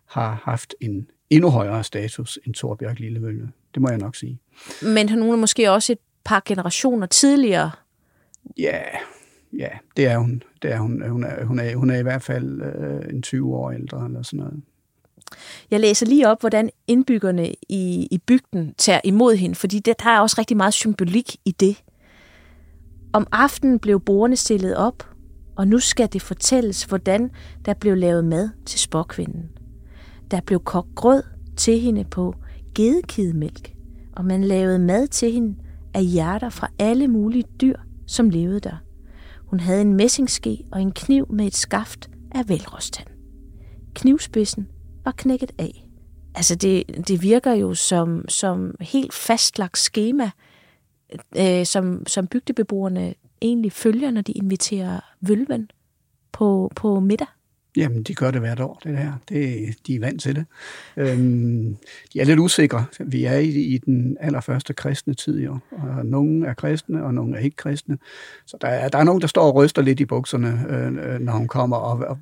[0.07, 3.51] har haft en endnu højere status end Torbjørk Lillevølve.
[3.75, 4.39] Det må jeg nok sige.
[4.83, 7.71] Men hun er måske også et par generationer tidligere.
[8.59, 8.81] Ja,
[9.53, 10.43] ja, det er hun.
[10.63, 11.09] Det er hun.
[11.09, 14.23] Hun er, hun er, hun er i hvert fald øh, en 20 år ældre eller
[14.23, 14.63] sådan noget.
[15.71, 20.11] Jeg læser lige op, hvordan indbyggerne i, i bygden tager imod hende, fordi det, der
[20.11, 21.83] er også rigtig meget symbolik i det.
[23.13, 25.12] Om aftenen blev bordene stillet op,
[25.57, 27.31] og nu skal det fortælles, hvordan
[27.65, 29.51] der blev lavet mad til spokvinden.
[30.31, 31.23] Der blev kogt grød
[31.57, 32.35] til hende på
[32.75, 33.75] gedekidemælk,
[34.13, 35.57] og man lavede mad til hende
[35.95, 38.77] af hjerter fra alle mulige dyr, som levede der.
[39.47, 43.09] Hun havde en messingske og en kniv med et skaft af velrostand.
[43.95, 44.69] Knivspidsen
[45.05, 45.89] var knækket af.
[46.35, 50.31] Altså det, det virker jo som, som helt fastlagt schema,
[51.37, 55.71] øh, som, som bygdebeboerne egentlig følger, når de inviterer vølven
[56.33, 57.27] på, på middag.
[57.77, 59.13] Jamen, de gør det hvert år, det her.
[59.29, 60.45] Det, de er vant til det.
[60.97, 61.77] Øhm,
[62.13, 62.85] de er lidt usikre.
[63.01, 65.59] Vi er i, i den allerførste kristne tid, jo.
[65.71, 67.99] Og nogle er kristne, og nogle er ikke kristne.
[68.47, 71.21] Så der er, der er nogen, der står og ryster lidt i bukserne, øh, øh
[71.21, 72.19] når hun kommer, og, og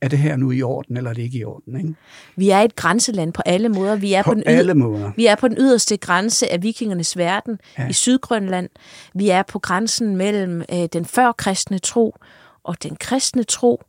[0.00, 1.76] er det her nu i orden, eller er det ikke i orden?
[1.76, 1.94] Ikke?
[2.36, 3.96] Vi er et grænseland på alle måder.
[3.96, 5.12] Vi er på, på, den alle måder.
[5.16, 7.88] Vi er på den yderste grænse af vikingernes verden ja.
[7.88, 8.68] i Sydgrønland.
[9.14, 12.16] Vi er på grænsen mellem øh, den førkristne tro
[12.62, 13.82] og den kristne tro.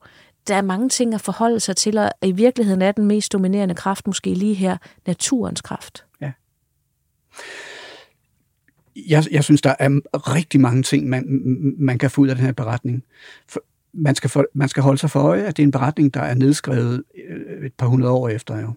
[0.48, 3.76] Der er mange ting at forholde sig til, og i virkeligheden er den mest dominerende
[3.76, 6.06] kraft måske lige her naturens kraft.
[6.22, 6.32] Ja.
[8.95, 9.89] Jeg, jeg synes, der er
[10.36, 11.41] rigtig mange ting, man,
[11.78, 13.04] man kan få ud af den her beretning.
[13.48, 13.60] For,
[13.93, 16.21] man skal, for, man skal holde sig for øje, at det er en beretning, der
[16.21, 18.73] er nedskrevet øh, et par hundrede år efter, jo.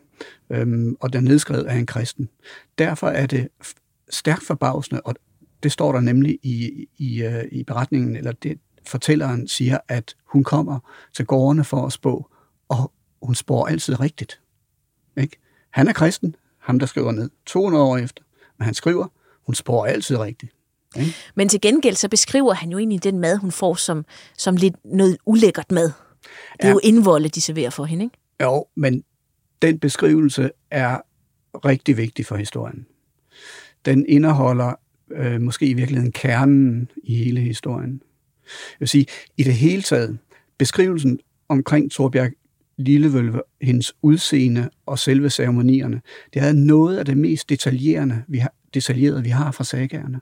[0.51, 2.29] Øhm, og den er nedskrevet af en kristen.
[2.79, 3.49] Derfor er det
[4.11, 5.15] stærkt forbavsende, og
[5.63, 10.45] det står der nemlig i, i, øh, i beretningen, eller det, fortælleren siger, at hun
[10.45, 10.79] kommer
[11.13, 12.31] til gårdene for at spå,
[12.69, 14.41] og hun spår altid rigtigt.
[15.17, 15.37] Ikke?
[15.71, 18.23] Han er kristen, ham der skriver ned, 200 år efter,
[18.59, 19.07] men han skriver,
[19.47, 20.53] hun spår altid rigtigt.
[20.97, 21.15] Ikke?
[21.35, 24.05] Men til gengæld så beskriver han jo egentlig den mad, hun får som,
[24.39, 25.85] som lidt noget ulækkert mad.
[25.85, 25.93] Det
[26.61, 26.73] er ja.
[26.73, 28.17] jo indvolde, de serverer for hende, ikke?
[28.43, 29.05] Jo, men
[29.63, 31.01] den beskrivelse er
[31.65, 32.87] rigtig vigtig for historien.
[33.85, 34.75] Den indeholder
[35.11, 38.03] øh, måske i virkeligheden kernen i hele historien.
[38.45, 40.19] Jeg vil sige, i det hele taget,
[40.59, 42.33] beskrivelsen omkring Torbjerg
[42.77, 46.01] Lillevølve, hendes udseende og selve ceremonierne,
[46.35, 50.21] det er noget af det mest detaljerede, vi har, detaljerede, vi har fra sagerne.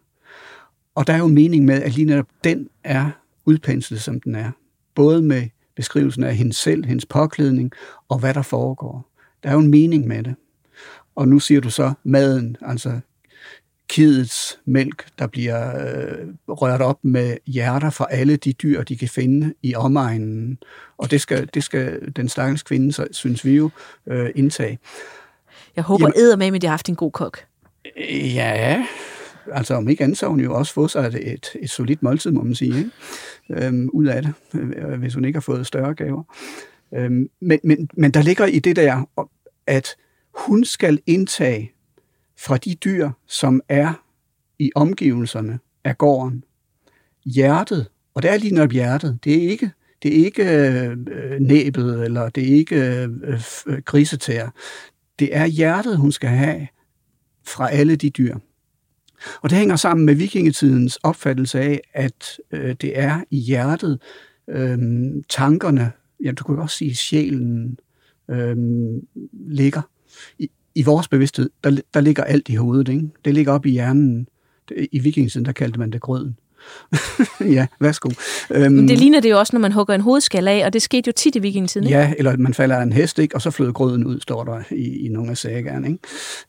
[1.00, 3.10] Og der er jo mening med, at lige netop den er
[3.44, 4.50] udpenslet, som den er.
[4.94, 7.72] Både med beskrivelsen af hende selv, hendes påklædning
[8.08, 9.10] og hvad der foregår.
[9.42, 10.34] Der er jo en mening med det.
[11.14, 13.00] Og nu siger du så maden, altså
[13.88, 19.08] kidets mælk, der bliver øh, rørt op med hjerter fra alle de dyr, de kan
[19.08, 20.58] finde i omegnen.
[20.98, 23.70] Og det skal, det skal den stakkels kvinde, så, synes vi jo,
[24.06, 24.78] øh, indtage.
[25.76, 27.44] Jeg håber æder med, at de har haft en god kok.
[28.34, 28.86] Ja,
[29.52, 32.30] altså om ikke andet, så hun jo også fået sig et, et, et solidt måltid,
[32.30, 33.66] må man sige, ikke?
[33.66, 36.22] Øhm, ud af det, øh, hvis hun ikke har fået større gaver.
[36.94, 39.08] Øhm, men, men, men der ligger i det der,
[39.66, 39.96] at
[40.46, 41.72] hun skal indtage
[42.38, 44.04] fra de dyr, som er
[44.58, 46.44] i omgivelserne af gården,
[47.24, 49.70] hjertet, og det er lige nok hjertet, det er ikke
[50.02, 50.96] det er ikke øh,
[51.40, 54.48] næbet, eller det er ikke øh, øh.
[55.18, 56.66] Det er hjertet, hun skal have
[57.46, 58.36] fra alle de dyr.
[59.42, 63.98] Og det hænger sammen med vikingetidens opfattelse af, at øh, det er i hjertet,
[64.50, 64.78] øh,
[65.28, 65.92] tankerne,
[66.24, 67.78] ja, du kan også sige sjælen,
[68.30, 69.00] øhm,
[69.32, 69.82] ligger.
[70.38, 72.88] I, I vores bevidsthed, der, der ligger alt i hovedet.
[72.88, 73.08] Ikke?
[73.24, 74.28] Det ligger op i hjernen.
[74.92, 76.36] I vikingetiden, der kaldte man det grøden.
[77.56, 78.10] ja, værsgo.
[78.50, 81.08] Øhm, det ligner det jo også, når man hugger en hovedskal af, og det skete
[81.08, 81.86] jo tit i vikingetiden.
[81.86, 81.98] Ikke?
[81.98, 83.34] Ja, eller man falder af en hest, ikke?
[83.34, 85.88] og så flød grøden ud, står der i, i nogle af sagerne.
[85.88, 85.98] Ikke?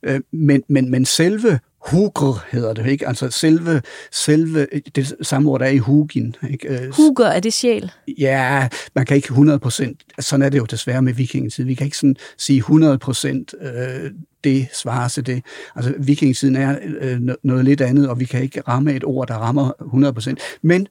[0.03, 3.07] Øh, men, men, men selve Hugr hedder det, ikke?
[3.07, 6.35] Altså selve, selve det samme ord, der er i hugin.
[6.49, 6.67] Ikke?
[6.67, 7.91] Øh, Huger, er det sjæl?
[8.17, 11.63] Ja, man kan ikke 100 procent, sådan er det jo desværre med vikingetid.
[11.63, 14.11] Vi kan ikke sådan sige 100 procent, øh,
[14.43, 15.43] det svarer til det.
[15.75, 19.35] Altså vikingetiden er øh, noget lidt andet, og vi kan ikke ramme et ord, der
[19.35, 20.39] rammer 100 procent.
[20.61, 20.87] Men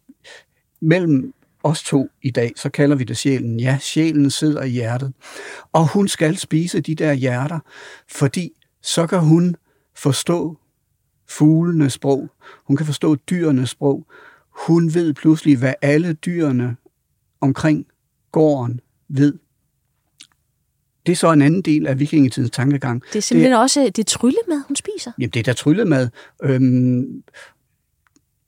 [0.80, 3.60] mellem os to i dag, så kalder vi det sjælen.
[3.60, 5.12] Ja, sjælen sidder i hjertet.
[5.72, 7.58] Og hun skal spise de der hjerter,
[8.08, 9.56] fordi så kan hun
[9.96, 10.59] forstå
[11.30, 12.30] fuglenes sprog.
[12.64, 14.06] Hun kan forstå dyrenes sprog.
[14.66, 16.76] Hun ved pludselig, hvad alle dyrene
[17.40, 17.86] omkring
[18.32, 19.34] gården ved.
[21.06, 23.02] Det er så en anden del af vikingetidens tankegang.
[23.12, 25.12] Det er simpelthen det, også det tryllemad, hun spiser?
[25.18, 26.08] Jamen, det er da tryllemad.
[26.42, 27.22] Øhm,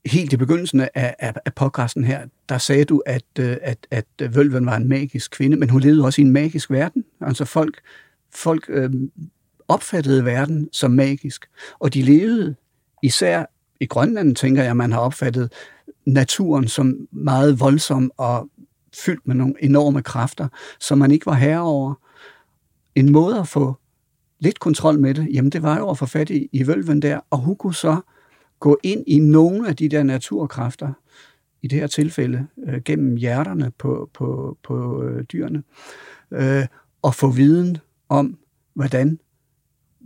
[0.05, 4.35] helt i begyndelsen af, af, af podcasten her, der sagde du, at, øh, at, at
[4.35, 7.05] Vølven var en magisk kvinde, men hun levede også i en magisk verden.
[7.21, 7.81] Altså folk,
[8.31, 9.11] folk øhm,
[9.67, 11.45] opfattede verden som magisk,
[11.79, 12.55] og de levede
[13.03, 13.45] især
[13.79, 15.53] i Grønland, tænker jeg, man har opfattet
[16.05, 18.49] naturen som meget voldsom og
[19.05, 20.47] fyldt med nogle enorme kræfter,
[20.79, 21.95] som man ikke var herre.
[22.95, 23.73] En måde at få
[24.39, 27.19] lidt kontrol med det, jamen det var jo at få fat i, i vølven der,
[27.29, 28.01] og hun kunne så
[28.59, 30.93] gå ind i nogle af de der naturkræfter,
[31.61, 35.63] i det her tilfælde øh, gennem hjerterne på, på, på øh, dyrene,
[36.31, 36.65] øh,
[37.01, 37.77] og få viden
[38.09, 38.37] om,
[38.73, 39.19] hvordan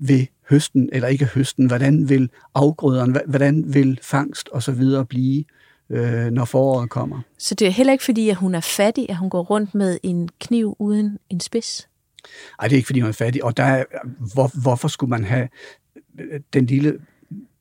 [0.02, 5.44] vil høsten, eller ikke høsten, hvordan vil afgrøderen, hvordan vil fangst og så videre blive,
[5.90, 7.22] øh, når foråret kommer.
[7.38, 9.98] Så det er heller ikke fordi, at hun er fattig, at hun går rundt med
[10.04, 11.90] en kniv uden en spids?
[12.62, 13.44] Nej, det er ikke fordi, hun er fattig.
[13.44, 13.84] Og der er,
[14.34, 15.50] hvor, hvorfor skulle man have
[16.20, 17.00] øh, den lille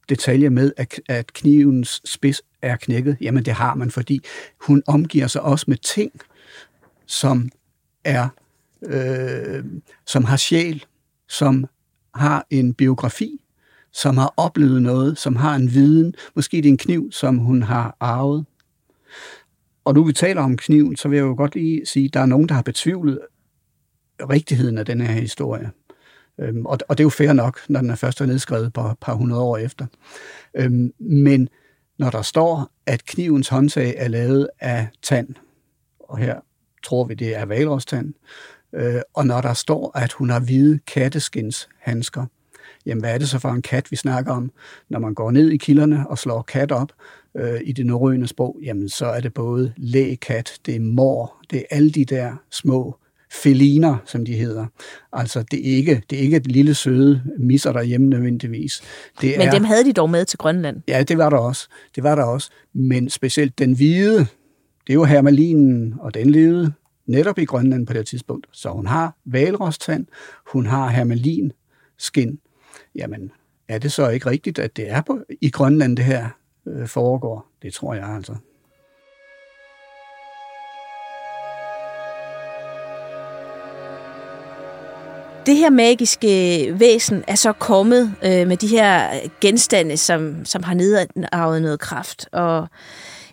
[0.08, 3.16] detalje med, at, at knivens spids er knækket?
[3.20, 4.20] Jamen, det har man, fordi
[4.60, 6.12] hun omgiver sig også med ting,
[7.06, 7.50] som
[8.04, 8.28] er
[8.82, 9.64] øh,
[10.06, 10.84] som har sjæl,
[11.28, 11.66] som
[12.16, 13.40] har en biografi,
[13.92, 16.14] som har oplevet noget, som har en viden.
[16.34, 18.44] Måske det er en kniv, som hun har arvet.
[19.84, 22.20] Og nu vi taler om kniven, så vil jeg jo godt lige sige, at der
[22.20, 23.18] er nogen, der har betvivlet
[24.20, 25.70] rigtigheden af den her historie.
[26.40, 28.80] Øhm, og, og det er jo fair nok, når den er først er nedskrevet på
[28.80, 29.86] et par hundrede år efter.
[30.54, 31.48] Øhm, men
[31.98, 35.34] når der står, at knivens håndtag er lavet af tand,
[36.00, 36.40] og her
[36.84, 38.14] tror vi, det er valrostand,
[38.76, 42.26] Øh, og når der står, at hun har hvide katteskins handsker,
[42.86, 44.50] jamen hvad er det så for en kat, vi snakker om?
[44.88, 46.92] Når man går ned i kilderne og slår kat op
[47.36, 51.58] øh, i det norrøne sprog, jamen så er det både lægkat, det er mor, det
[51.58, 52.96] er alle de der små
[53.42, 54.66] feliner, som de hedder.
[55.12, 58.82] Altså, det er ikke, det er ikke et lille søde misser derhjemme nødvendigvis.
[59.20, 60.82] Det men er, dem havde de dog med til Grønland.
[60.88, 61.68] Ja, det var der også.
[61.94, 62.50] Det var der også.
[62.72, 64.18] Men specielt den hvide,
[64.86, 66.72] det er jo hermalinen, og den levede
[67.06, 68.46] netop i Grønland på det tidspunkt.
[68.52, 70.06] Så hun har valrostand,
[70.52, 71.52] hun har hermelin,
[71.98, 72.38] skin.
[72.94, 73.30] Jamen,
[73.68, 76.28] er det så ikke rigtigt, at det er på, i Grønland, det her
[76.66, 77.46] øh, foregår?
[77.62, 78.36] Det tror jeg altså.
[85.46, 86.28] Det her magiske
[86.78, 89.08] væsen er så kommet øh, med de her
[89.40, 92.28] genstande, som, som har nedarvet noget kraft.
[92.32, 92.68] Og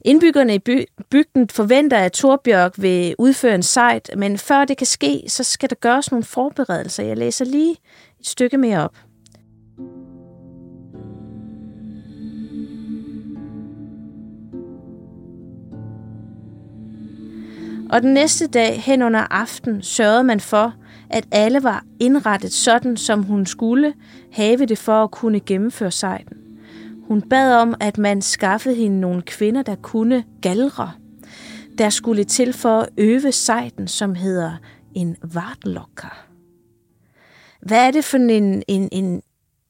[0.06, 4.88] Indbyggerne i by- bygden forventer, at Torbjørk vil udføre en sejt, men før det kan
[4.88, 7.04] ske, så skal der gøres nogle forberedelser.
[7.04, 7.72] Jeg læser lige
[8.20, 8.98] et stykke mere op.
[17.90, 20.74] Og den næste dag hen under aften sørgede man for,
[21.10, 23.94] at alle var indrettet sådan, som hun skulle
[24.32, 26.43] have det for at kunne gennemføre sejten.
[27.08, 30.92] Hun bad om, at man skaffede hende nogle kvinder, der kunne galre.
[31.78, 34.58] Der skulle til for at øve sejten, som hedder
[34.96, 36.28] en vartlokker.
[37.62, 39.22] Hvad er det for en, en, en,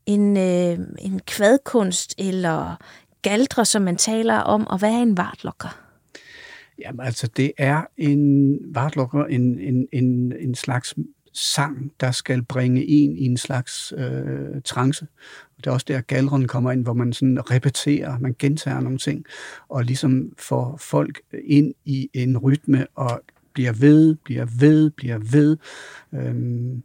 [0.06, 2.78] en, øh, en kvadkunst eller
[3.22, 5.80] galdre, som man taler om, og hvad er en vartlokker?
[6.80, 10.96] Jamen altså, det er en vartlokker, en, en, en, en slags
[11.34, 15.08] sang, der skal bringe en i en slags øh, trance.
[15.58, 19.26] Det er også der, galderen kommer ind, hvor man sådan repeterer, man gentager nogle ting,
[19.70, 23.22] og ligesom får folk ind i en rytme, og
[23.54, 25.58] bliver ved, bliver ved, bliver ved.
[26.14, 26.84] Øhm,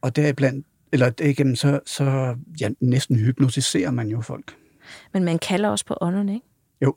[0.00, 4.56] og deriblandt, eller derigennem, så, så ja, næsten hypnotiserer man jo folk.
[5.12, 6.46] Men man kalder også på ånderne, ikke?
[6.82, 6.94] Jo,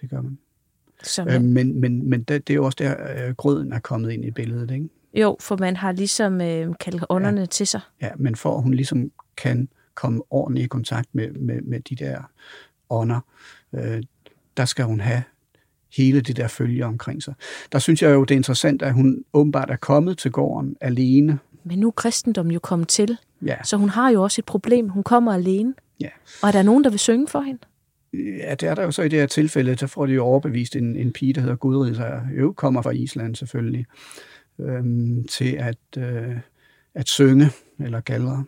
[0.00, 0.38] det gør man.
[1.02, 4.10] Som, øh, men men, men det, det er jo også der, øh, grøden er kommet
[4.10, 4.88] ind i billedet, ikke?
[5.14, 7.46] Jo, for man har ligesom øh, kaldt ånderne ja.
[7.46, 7.80] til sig.
[8.02, 11.96] Ja, men for at hun ligesom kan komme ordentligt i kontakt med, med, med de
[11.96, 12.22] der
[12.90, 13.20] ånder,
[13.72, 14.02] øh,
[14.56, 15.22] der skal hun have
[15.96, 17.34] hele det der følge omkring sig.
[17.72, 21.38] Der synes jeg jo, det er interessant, at hun åbenbart er kommet til gården alene.
[21.64, 24.88] Men nu er kristendommen jo kommet til, Ja, så hun har jo også et problem.
[24.88, 25.74] Hun kommer alene.
[26.00, 26.08] ja.
[26.42, 27.60] Og er der nogen, der vil synge for hende?
[28.14, 30.76] Ja, det er der jo så i det her tilfælde, så får de jo overbevist
[30.76, 33.86] en, en pige, der hedder Gudrid, der jo kommer fra Island selvfølgelig,
[34.62, 36.36] øhm, til at, øh,
[36.94, 37.50] at synge
[37.80, 38.44] eller galdre.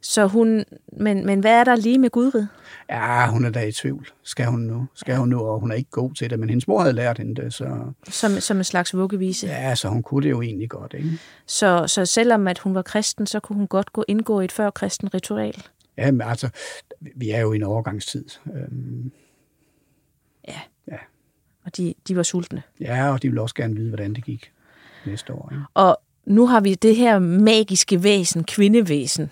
[0.00, 2.46] Så hun, men, men hvad er der lige med Gudrid?
[2.90, 4.08] Ja, hun er da i tvivl.
[4.22, 4.86] Skal hun nu?
[4.94, 5.40] Skal hun nu?
[5.40, 7.92] Og hun er ikke god til det, men hendes mor havde lært hende det, så,
[8.08, 9.46] Som, som en slags vuggevise.
[9.46, 11.10] ja, så hun kunne det jo egentlig godt, ikke?
[11.46, 14.52] Så, så selvom at hun var kristen, så kunne hun godt gå indgå i et
[14.52, 15.62] før-kristen ritual.
[15.96, 16.48] Ja, men altså,
[17.16, 18.24] vi er jo i en overgangstid.
[18.54, 19.12] Øhm,
[21.64, 22.62] Og de, de var sultne.
[22.80, 24.52] ja, og de vil også gerne vide, hvordan det gik
[25.06, 25.48] næste år.
[25.52, 25.64] Ikke?
[25.74, 29.30] Og nu har vi det her magiske væsen, kvindevæsen,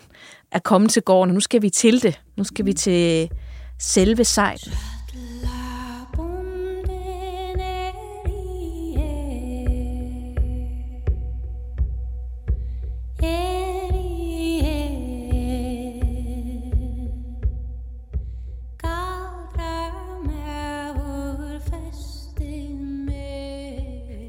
[0.52, 2.20] er kommet til gården, og nu skal vi til det.
[2.36, 3.30] Nu skal vi til
[3.78, 4.70] selve sejt.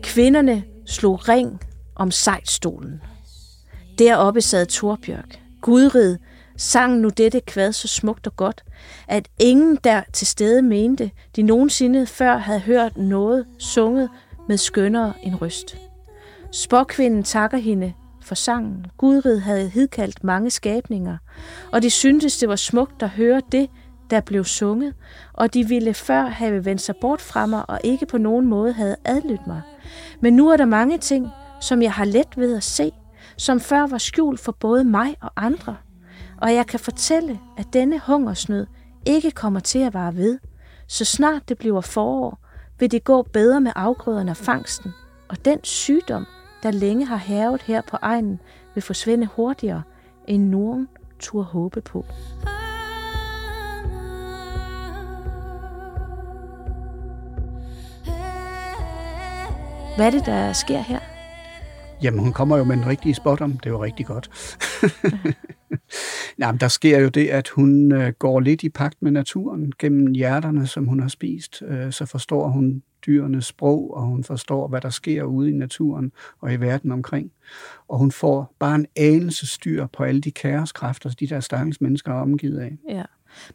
[0.03, 1.59] Kvinderne slog ring
[1.95, 3.01] om sejtstolen.
[3.99, 5.39] Deroppe sad Torbjørk.
[5.61, 6.17] Gudrid
[6.57, 8.63] sang nu dette kvad så smukt og godt,
[9.07, 14.09] at ingen der til stede mente, de nogensinde før havde hørt noget sunget
[14.47, 15.77] med skønnere en røst.
[16.51, 18.85] Spåkvinden takker hende for sangen.
[18.97, 21.17] Gudrid havde hidkaldt mange skabninger,
[21.71, 23.69] og de syntes, det var smukt at høre det,
[24.09, 24.93] der blev sunget,
[25.33, 28.73] og de ville før have vendt sig bort fra mig og ikke på nogen måde
[28.73, 29.61] havde adlydt mig.
[30.21, 31.29] Men nu er der mange ting,
[31.61, 32.91] som jeg har let ved at se,
[33.37, 35.77] som før var skjult for både mig og andre.
[36.41, 38.67] Og jeg kan fortælle, at denne hungersnød
[39.05, 40.39] ikke kommer til at vare ved.
[40.87, 42.39] Så snart det bliver forår,
[42.79, 44.91] vil det gå bedre med afgrøderne og fangsten,
[45.29, 46.25] og den sygdom,
[46.63, 48.39] der længe har hervet her på egnen,
[48.73, 49.83] vil forsvinde hurtigere,
[50.27, 50.87] end nogen
[51.19, 52.05] turde håbe på.
[59.95, 60.99] Hvad er det, der sker her?
[62.01, 63.57] Jamen, hun kommer jo med den rigtige spot om.
[63.57, 64.29] Det var rigtig godt.
[66.37, 69.73] Nej, men der sker jo det, at hun øh, går lidt i pagt med naturen
[69.79, 71.63] gennem hjerterne, som hun har spist.
[71.67, 76.11] Øh, så forstår hun dyrenes sprog, og hun forstår, hvad der sker ude i naturen
[76.41, 77.31] og i verden omkring.
[77.87, 82.11] Og hun får bare en anelse styr på alle de kaoskræfter, de der stakkels mennesker
[82.11, 82.77] er omgivet af.
[82.89, 83.03] Ja.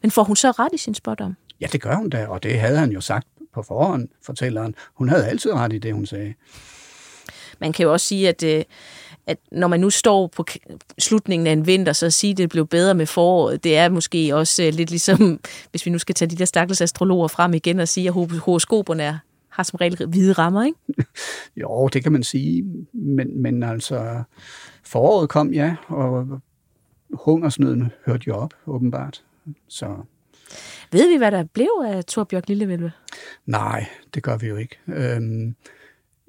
[0.01, 1.35] Men får hun så ret i sin spot om?
[1.61, 4.75] Ja, det gør hun da, og det havde han jo sagt på forhånd, fortælleren.
[4.93, 6.33] Hun havde altid ret i det, hun sagde.
[7.59, 8.63] Man kan jo også sige, at, øh,
[9.27, 10.45] at når man nu står på
[10.99, 13.89] slutningen af en vinter, så at sige, at det blev bedre med foråret, det er
[13.89, 15.39] måske også øh, lidt ligesom,
[15.71, 18.37] hvis vi nu skal tage de der stakkels astrologer frem igen og sige, at ho-
[18.37, 19.17] horoskoperne er,
[19.49, 20.77] har som regel hvide rammer, ikke?
[21.61, 24.23] Jo, det kan man sige, men, men altså,
[24.83, 26.27] foråret kom, ja, og
[27.13, 29.23] hungersnøden hørte jo op, åbenbart.
[29.67, 29.95] Så
[30.91, 32.91] Ved vi, hvad der blev af Torbjørk Lillevælve?
[33.45, 34.77] nej, det gør vi jo ikke.
[34.87, 35.55] Øhm,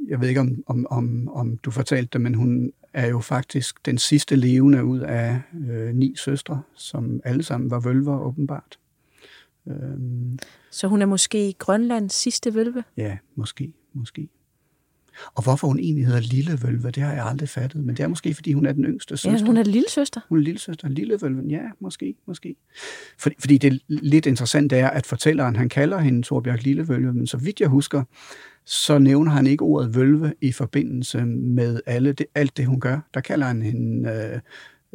[0.09, 3.87] jeg ved ikke, om, om, om, om du fortalte det, men hun er jo faktisk
[3.87, 8.79] den sidste levende ud af øh, ni søstre, som alle sammen var vølver, åbenbart.
[9.67, 10.39] Øhm,
[10.71, 12.85] Så hun er måske Grønlands sidste vølve?
[12.97, 14.29] ja, måske, måske.
[15.35, 18.09] Og hvorfor hun egentlig hedder Lille Vølve, det har jeg aldrig fattet, men det er
[18.09, 19.39] måske, fordi hun er den yngste søster.
[19.39, 20.21] Ja, hun er lille søster.
[20.29, 21.51] Hun er lille søster, lille vølven.
[21.51, 22.57] Ja, måske, måske.
[23.19, 27.27] Fordi, fordi det lidt interessant, er, at fortælleren, han kalder hende Torbjørk Lille Vølve, men
[27.27, 28.05] så vidt jeg husker,
[28.65, 33.01] så nævner han ikke ordet vølve i forbindelse med alle det, alt det, hun gør.
[33.15, 34.41] Der kalder han hende øh,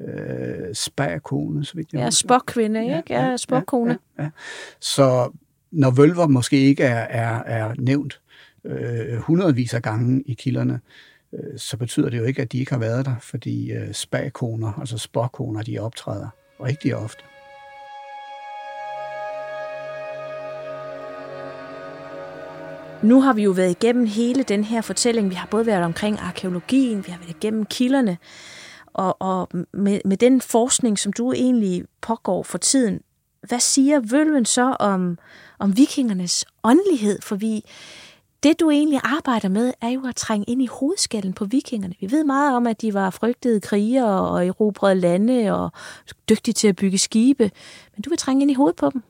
[0.08, 3.04] øh, spærkone, så vidt jeg Ja, spåkvinde, ikke?
[3.10, 3.98] Ja, spåkone.
[4.18, 4.30] Ja, ja.
[4.80, 5.32] Så
[5.72, 8.22] når vølver måske ikke er, er, er nævnt
[8.66, 10.80] øh, hundredvis af gange i kilderne,
[11.34, 14.74] øh, så betyder det jo ikke, at de ikke har været der, fordi øh, spagkoner,
[14.80, 16.30] altså spåkoner, de optræder
[16.64, 17.24] rigtig ofte.
[23.04, 25.30] Nu har vi jo været igennem hele den her fortælling.
[25.30, 28.18] Vi har både været omkring arkeologien, vi har været igennem kilderne,
[28.94, 33.02] og, og med, med den forskning, som du egentlig pågår for tiden,
[33.48, 35.18] hvad siger Vølven så om,
[35.60, 37.20] om vikingernes åndelighed?
[37.22, 37.62] For vi,
[38.44, 41.96] det, du egentlig arbejder med, er jo at trænge ind i hovedskallen på vikingerne.
[42.00, 45.72] Vi ved meget om, at de var frygtede krigere og erobrede lande og
[46.30, 47.52] dygtige til at bygge skibe.
[47.96, 49.04] Men du vil trænge ind i hovedet på dem.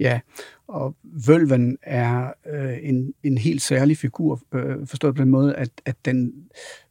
[0.00, 0.20] Ja,
[0.68, 5.70] og vølven er øh, en, en helt særlig figur, øh, forstået på den måde, at,
[5.84, 6.32] at den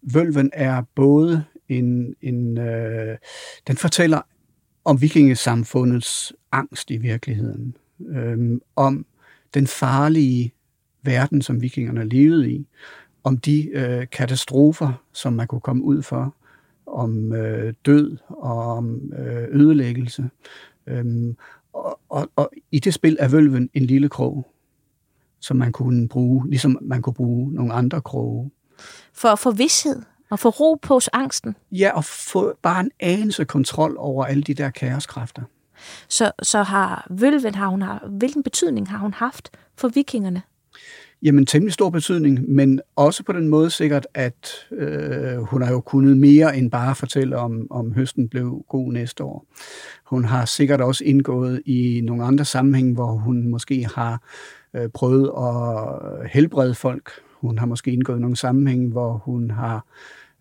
[0.02, 3.18] vølven er både en, en øh,
[3.68, 4.22] den fortæller
[4.86, 7.76] om vikingesamfundets angst i virkeligheden,
[8.10, 9.06] øh, om
[9.54, 10.54] den farlige
[11.04, 12.68] verden, som vikingerne levede i,
[13.24, 16.36] om de øh, katastrofer, som man kunne komme ud for,
[16.86, 20.30] om øh, død og om øh, ødelæggelse.
[20.88, 21.36] Øhm,
[21.74, 24.52] og, og, og i det spil er vølven en lille krog,
[25.40, 28.52] som man kunne bruge, ligesom man kunne bruge nogle andre kroge.
[29.14, 31.56] For at få vidshed og få ro på angsten?
[31.72, 35.42] Ja, og få bare en anelse kontrol over alle de der kaoskræfter.
[36.08, 40.42] Så, så har vølven, har hun, har, hvilken betydning har hun haft for vikingerne?
[41.24, 45.80] Jamen, temmelig stor betydning, men også på den måde sikkert, at øh, hun har jo
[45.80, 49.46] kunnet mere end bare fortælle om, om høsten blev god næste år.
[50.06, 54.22] Hun har sikkert også indgået i nogle andre sammenhænge, hvor hun måske har
[54.74, 57.12] øh, prøvet at helbrede folk.
[57.42, 59.86] Hun har måske indgået i nogle sammenhænge, hvor hun har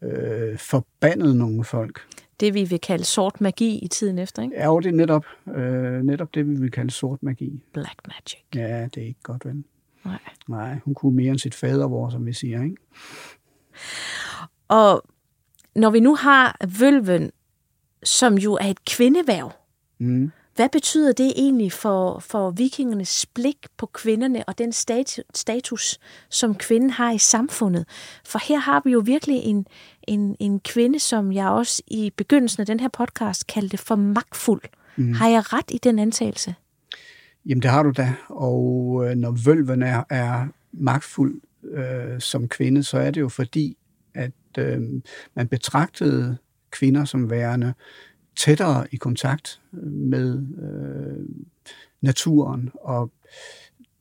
[0.02, 2.00] øh, forbandet nogle folk.
[2.40, 4.56] Det vi vil kalde sort magi i tiden efter, ikke?
[4.56, 5.24] Ja, det er netop,
[5.56, 7.62] øh, netop det, vi vil kalde sort magi.
[7.72, 8.40] Black magic.
[8.54, 9.64] Ja, det er ikke godt, vel?
[10.04, 10.18] Nej.
[10.48, 12.76] Nej, hun kunne mere end sit fadervor, som vi siger, ikke?
[14.68, 15.02] Og
[15.74, 17.30] når vi nu har vølven,
[18.02, 19.52] som jo er et kvindeværv,
[19.98, 20.32] mm.
[20.56, 24.72] hvad betyder det egentlig for, for vikingernes blik på kvinderne og den
[25.34, 25.98] status,
[26.30, 27.86] som kvinden har i samfundet?
[28.24, 29.66] For her har vi jo virkelig en,
[30.02, 34.62] en, en kvinde, som jeg også i begyndelsen af den her podcast kaldte for magtfuld.
[34.96, 35.12] Mm.
[35.12, 36.54] Har jeg ret i den antagelse?
[37.46, 42.82] Jamen det har du da, og øh, når vølven er, er magtfuld øh, som kvinde,
[42.82, 43.76] så er det jo fordi,
[44.14, 44.80] at øh,
[45.34, 46.36] man betragtede
[46.70, 47.74] kvinder som værende
[48.36, 51.28] tættere i kontakt øh, med øh,
[52.00, 53.12] naturen og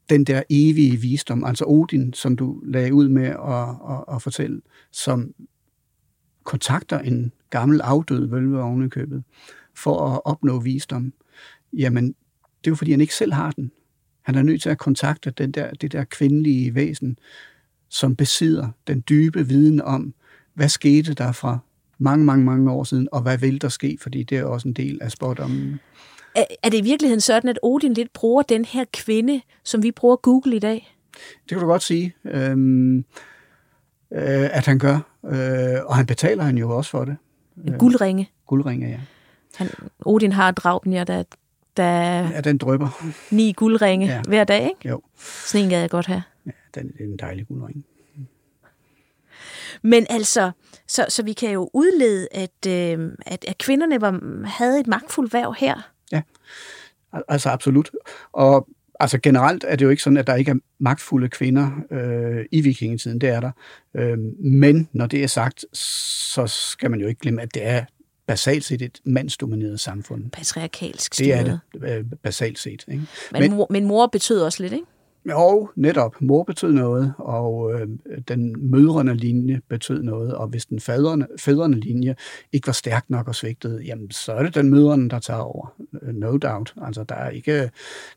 [0.10, 4.62] den der evige visdom, altså Odin, som du lagde ud med at, at, at fortælle,
[4.92, 5.34] som
[6.44, 9.24] kontakter en gammel afdød vølve ovenikøbet
[9.76, 11.14] for at opnå visdom,
[11.74, 12.16] jamen
[12.64, 13.72] det er jo fordi, han ikke selv har den.
[14.22, 17.20] Han er nødt til at kontakte den der, det der kvindelige væsen,
[17.90, 20.14] som besidder den dybe viden om,
[20.54, 21.58] hvad skete der fra
[21.98, 24.74] mange, mange, mange år siden, og hvad vil der ske, fordi det er også en
[24.74, 25.80] del af spådommen.
[26.36, 29.92] Er, er det i virkeligheden sådan, at Odin lidt bruger den her kvinde, som vi
[29.92, 30.96] bruger Google i dag?
[31.14, 33.04] Det kan du godt sige, øhm, øh,
[34.58, 34.96] at han gør,
[35.26, 37.18] øh, og han betaler han jo også for det.
[37.68, 38.24] En guldringe.
[38.24, 39.00] Øh, guldringe, ja.
[39.56, 39.70] Han,
[40.06, 41.24] Odin har Draupnir, der
[41.80, 43.06] der ja, den drøber.
[43.32, 44.22] ni guldringe ja.
[44.28, 44.90] hver dag, ikke?
[44.90, 45.02] Jo.
[45.46, 46.24] Sådan en gad jeg godt have.
[46.46, 47.86] Ja, den er en dejlig guldring.
[49.82, 50.52] Men altså,
[50.88, 55.34] så, så vi kan jo udlede, at, øh, at, at kvinderne var, havde et magtfuldt
[55.34, 55.92] værv her.
[56.12, 56.22] Ja,
[57.28, 57.92] altså absolut.
[58.32, 58.68] Og
[59.00, 62.62] altså generelt er det jo ikke sådan, at der ikke er magtfulde kvinder øh, i
[62.62, 63.52] vikingetiden, det er der.
[63.96, 67.86] Øh, men når det er sagt, så skal man jo ikke glemme, at det er
[68.30, 70.32] basalt set et mandsdomineret samfund.
[70.32, 71.46] Patriarkalsk styret.
[71.74, 72.86] Det er det, øh, basalt set.
[72.88, 73.04] Ikke?
[73.32, 74.86] Men, men, mor, men mor betyder også lidt, ikke?
[75.30, 76.22] Jo, netop.
[76.22, 77.88] Mor betød noget, og øh,
[78.28, 82.16] den mødrende linje betød noget, og hvis den fædrene, fædrende linje
[82.52, 85.76] ikke var stærk nok og svigtet, jamen så er det den mødrene, der tager over.
[86.02, 86.74] Øh, no doubt.
[86.82, 87.72] Altså, der er ikke,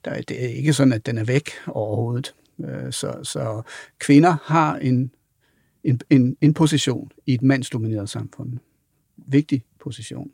[0.04, 2.34] der er, det er ikke sådan, at den er væk overhovedet.
[2.64, 3.62] Øh, så, så
[3.98, 5.10] kvinder har en,
[5.84, 8.58] en, en, en position i et mandsdomineret samfund.
[9.26, 10.30] Vigtig position.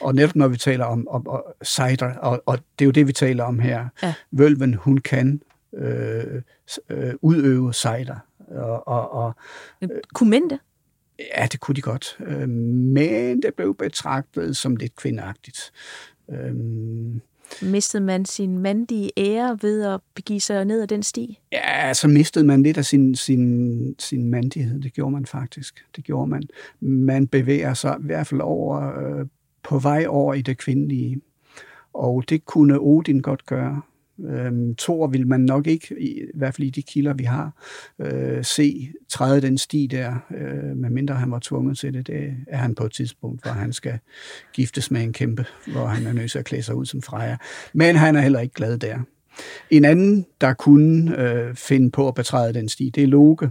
[0.00, 3.06] Og netop når vi taler om, om, om cider, og, og det er jo det,
[3.06, 3.88] vi taler om her.
[4.02, 4.14] Ja.
[4.30, 5.42] Vølven, hun kan
[5.74, 6.42] øh,
[6.88, 8.18] øh, udøve cider.
[8.48, 9.34] Og, og, og,
[9.82, 10.58] øh, kunne mænd det?
[11.36, 12.16] Ja, det kunne de godt.
[12.20, 15.72] Øh, men det blev betragtet som lidt kvindagtigt.
[16.30, 16.54] Øh,
[17.62, 21.38] Mistede man sin mandige ære ved at begive sig ned ad den sti?
[21.52, 24.80] Ja, så mistede man lidt af sin, sin, sin mandighed.
[24.80, 25.84] Det gjorde man faktisk.
[25.96, 26.42] Det gjorde man.
[26.80, 29.26] Man bevæger sig i hvert fald over, øh,
[29.62, 31.20] på vej over i det kvindelige.
[31.92, 33.82] Og det kunne Odin godt gøre.
[34.28, 37.52] Øhm, Tor vil man nok ikke, i, i hvert fald i de kilder, vi har,
[38.00, 42.06] øh, se træde den sti der, øh, medmindre han var tvunget til det.
[42.06, 43.98] Det er han på et tidspunkt, hvor han skal
[44.52, 47.36] giftes med en kæmpe, hvor han er nødt til at klæde sig ud som Freja.
[47.72, 48.98] Men han er heller ikke glad der.
[49.70, 53.50] En anden, der kunne øh, finde på at betræde den sti, det er Loke.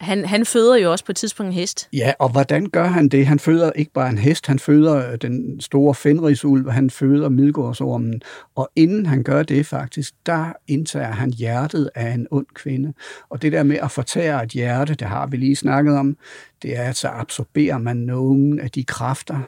[0.00, 1.88] Han, han føder jo også på et tidspunkt en hest.
[1.92, 3.26] Ja, og hvordan gør han det?
[3.26, 8.22] Han føder ikke bare en hest, han føder øh, den store fenrisulv, han føder midgårdsormen.
[8.54, 12.92] Og inden han gør det faktisk, der indtager han hjertet af en ond kvinde.
[13.28, 16.16] Og det der med at fortære et hjerte, det har vi lige snakket om,
[16.62, 19.40] det er, at så absorberer man nogle af de kræfter,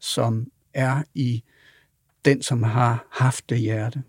[0.00, 1.42] som er i
[2.24, 4.02] den, som har haft det hjerte.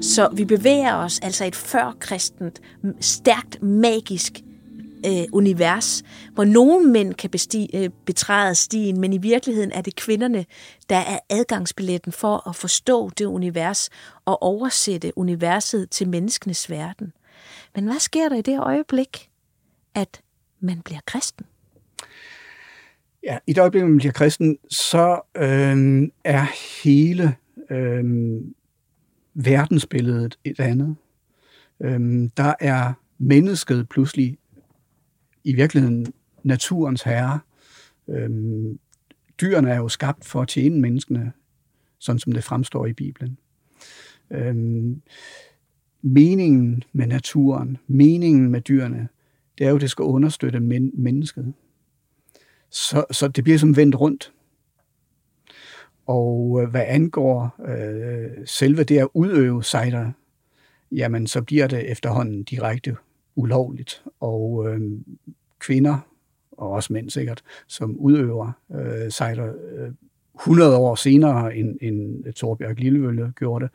[0.00, 2.60] Så vi bevæger os altså et førkristent,
[3.00, 4.32] stærkt magisk
[5.06, 6.02] øh, univers,
[6.34, 10.46] hvor nogle mænd kan bestige, øh, betræde stien, men i virkeligheden er det kvinderne,
[10.90, 13.90] der er adgangsbilletten for at forstå det univers
[14.24, 17.12] og oversætte universet til menneskenes verden.
[17.74, 19.30] Men hvad sker der i det øjeblik,
[19.94, 20.20] at
[20.60, 21.46] man bliver kristen?
[23.22, 26.46] Ja, i det øjeblik, man bliver kristen, så øh, er
[26.84, 27.36] hele
[27.70, 28.04] øh,
[29.44, 30.96] verdensbilledet et andet.
[31.80, 34.38] Øh, der er mennesket pludselig
[35.44, 36.06] i virkeligheden
[36.42, 37.40] naturens herre.
[38.08, 38.78] Øhm,
[39.40, 41.32] dyrene er jo skabt for at tjene menneskene,
[41.98, 43.38] sådan som det fremstår i Bibelen.
[44.30, 45.02] Øhm,
[46.02, 49.08] meningen med naturen, meningen med dyrene,
[49.58, 51.52] det er jo, at det skal understøtte men- mennesket.
[52.70, 54.32] Så, så det bliver som vendt rundt.
[56.06, 60.12] Og øh, hvad angår øh, selve det at udøve cider,
[60.92, 62.96] jamen så bliver det efterhånden direkte
[63.36, 64.80] ulovligt, og øh,
[65.58, 65.98] kvinder,
[66.52, 69.92] og også mænd sikkert, som udøver øh, cider øh,
[70.40, 73.72] 100 år senere, end, end Torbjørg Lillevølle gjorde det,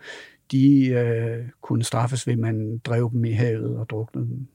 [0.52, 4.48] de øh, kunne straffes ved, at man drev dem i havet og druknede dem.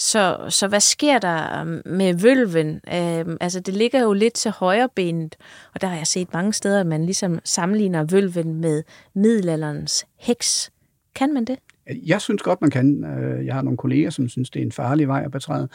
[0.00, 2.80] Så, så hvad sker der um, med vølven?
[2.94, 5.36] Øh, altså, det ligger jo lidt til højre benet,
[5.74, 8.82] og der har jeg set mange steder, at man ligesom sammenligner vølven med
[9.14, 10.70] middelalderens heks.
[11.14, 11.58] Kan man det?
[12.06, 13.04] Jeg synes godt, man kan.
[13.04, 15.68] Øh, jeg har nogle kolleger, som synes, det er en farlig vej at betræde.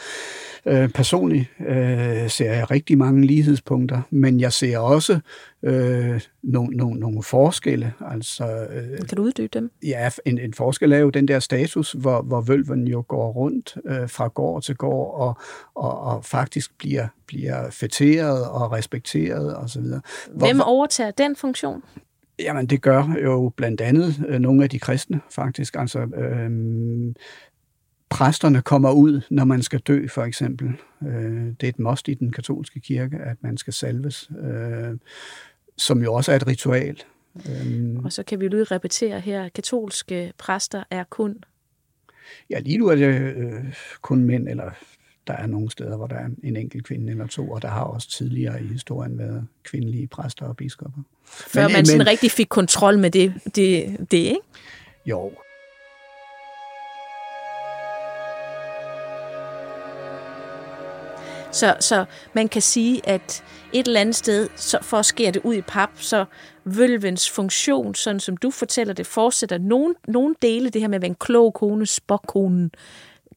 [0.66, 5.20] Øh, personligt øh, ser jeg rigtig mange lighedspunkter, men jeg ser også
[5.64, 7.94] øh, nogle, nogle, nogle forskelle.
[8.12, 9.72] Altså, øh, kan du uddybe dem?
[9.84, 13.78] Ja, en, en forskel er jo den der status, hvor, hvor vølven jo går rundt
[13.86, 15.38] øh, fra gård til gård og,
[15.76, 19.84] og, og faktisk bliver, bliver fætteret og respekteret osv.
[20.32, 21.84] Hvem overtager den funktion?
[22.40, 25.76] Jamen, det gør jo blandt andet øh, nogle af de kristne, faktisk.
[25.76, 26.52] Altså, øh,
[28.10, 30.68] præsterne kommer ud, når man skal dø, for eksempel.
[31.08, 34.98] Øh, det er et must i den katolske kirke, at man skal salves, øh,
[35.78, 37.04] som jo også er et ritual.
[37.50, 41.44] Øh, og så kan vi lige repetere her, katolske præster er kun...
[42.50, 44.72] Ja, lige nu er det øh, kun mænd, eller
[45.28, 47.84] der er nogle steder, hvor der er en enkelt kvinde eller to, og der har
[47.84, 51.02] også tidligere i historien været kvindelige præster og biskopper.
[51.26, 54.40] Før men, man sådan men, rigtig fik kontrol med det, det, det ikke?
[55.06, 55.32] Jo.
[61.52, 65.42] Så, så man kan sige, at et eller andet sted, så for at skære det
[65.44, 66.26] ud i pap, så
[66.66, 71.02] vølvens funktion, sådan som du fortæller det, fortsætter nogen, nogen dele det her med at
[71.02, 72.72] være en klog kone, spokkonen,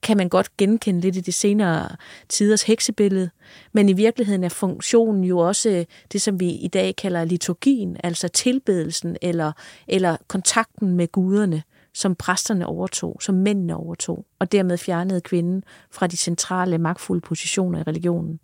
[0.03, 1.89] kan man godt genkende lidt i de senere
[2.29, 3.31] tiders heksebillede.
[3.73, 7.97] Men i virkeligheden er funktionen jo også øh, det, som vi i dag kalder liturgien,
[8.05, 9.53] altså tilbedelsen eller,
[9.89, 11.63] eller kontakten med guderne,
[11.95, 17.79] som præsterne overtog, som mændene overtog, og dermed fjernede kvinden fra de centrale, magtfulde positioner
[17.79, 18.41] i religionen.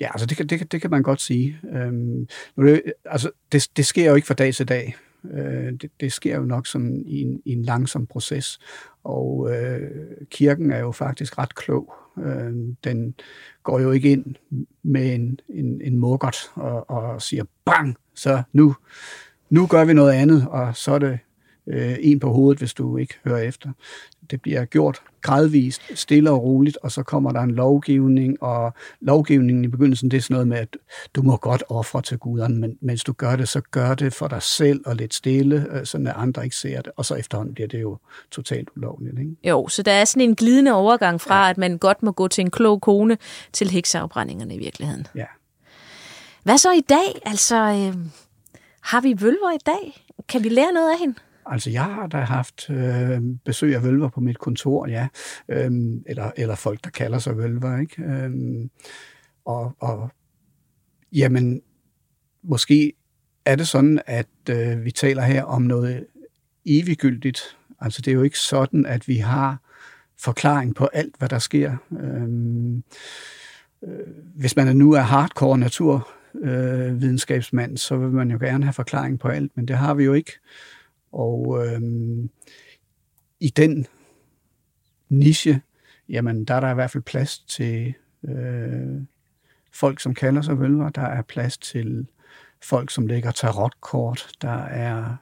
[0.00, 1.58] Ja, altså det kan, det, det kan man godt sige.
[1.72, 4.96] Øhm, det, altså det, det sker jo ikke fra dag til dag.
[5.32, 8.58] Øh, det, det sker jo nok sådan i en, i en langsom proces,
[9.04, 9.90] og øh,
[10.30, 11.94] kirken er jo faktisk ret klog.
[12.18, 12.52] Øh,
[12.84, 13.14] den
[13.62, 14.34] går jo ikke ind
[14.82, 18.74] med en, en, en mukkert og, og siger bang, så nu,
[19.50, 21.18] nu gør vi noget andet, og så er det
[21.66, 23.70] øh, en på hovedet, hvis du ikke hører efter.
[24.30, 29.64] Det bliver gjort gradvist, stille og roligt, og så kommer der en lovgivning, og lovgivningen
[29.64, 30.76] i begyndelsen, det er sådan noget med, at
[31.14, 34.28] du må godt ofre til guderne, men mens du gør det, så gør det for
[34.28, 37.54] dig selv og lidt stille, øh, så at andre ikke ser det, og så efterhånden
[37.54, 37.98] bliver det jo
[38.30, 39.18] totalt ulovligt.
[39.18, 39.36] Ikke?
[39.44, 41.50] Jo, så der er sådan en glidende overgang fra, ja.
[41.50, 43.18] at man godt må gå til en klog kone,
[43.52, 45.06] til hekseafbrændingerne i virkeligheden.
[45.14, 45.26] Ja.
[46.42, 47.20] Hvad så i dag?
[47.26, 48.04] Altså, øh,
[48.80, 50.06] har vi vølver i dag?
[50.28, 51.14] Kan vi lære noget af hende?
[51.46, 55.08] Altså, jeg har da haft øh, besøg af vølver på mit kontor, ja.
[55.48, 58.02] Øhm, eller, eller folk, der kalder sig vølver, ikke?
[58.02, 58.70] Øhm,
[59.44, 60.10] og, og
[61.12, 61.62] jamen,
[62.42, 62.92] måske
[63.44, 66.06] er det sådan, at øh, vi taler her om noget
[66.66, 67.40] eviggyldigt.
[67.80, 69.58] Altså, det er jo ikke sådan, at vi har
[70.18, 71.76] forklaring på alt, hvad der sker.
[72.00, 72.84] Øhm,
[73.84, 79.18] øh, hvis man nu er hardcore naturvidenskabsmand, øh, så vil man jo gerne have forklaring
[79.18, 80.32] på alt, men det har vi jo ikke.
[81.14, 81.80] Og øh,
[83.40, 83.86] i den
[85.08, 85.62] niche,
[86.08, 87.94] jamen der er der i hvert fald plads til
[88.24, 89.02] øh,
[89.72, 90.88] folk, som kalder sig vølver.
[90.88, 92.06] Der er plads til
[92.62, 94.28] folk, som lægger tarotkort.
[94.42, 95.16] Der er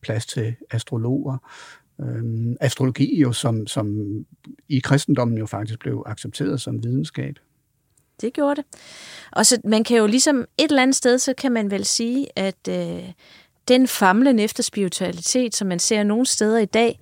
[0.00, 1.38] plads til astrologer.
[2.00, 4.16] Øhm, astrologi jo, som, som
[4.68, 7.38] i kristendommen jo faktisk blev accepteret som videnskab.
[8.20, 8.64] Det gjorde det.
[9.32, 12.38] Og så man kan jo ligesom et eller andet sted, så kan man vel sige,
[12.38, 13.12] at øh,
[13.68, 16.98] den famlen efter spiritualitet, som man ser nogle steder i dag,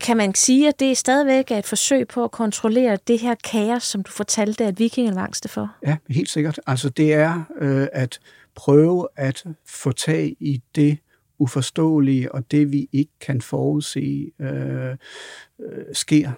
[0.00, 3.82] kan man sige, at det stadigvæk er et forsøg på at kontrollere det her kaos,
[3.82, 5.76] som du fortalte, at vikingerne var angste for?
[5.86, 6.60] Ja, helt sikkert.
[6.66, 8.20] Altså det er øh, at
[8.54, 10.98] prøve at få tag i det
[11.38, 14.90] uforståelige og det, vi ikke kan forudse, øh,
[15.60, 16.30] øh, sker.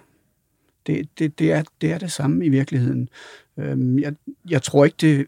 [0.87, 3.09] Det, det, det, er, det er det samme i virkeligheden.
[3.57, 4.13] Øh, jeg,
[4.49, 5.27] jeg tror ikke, det,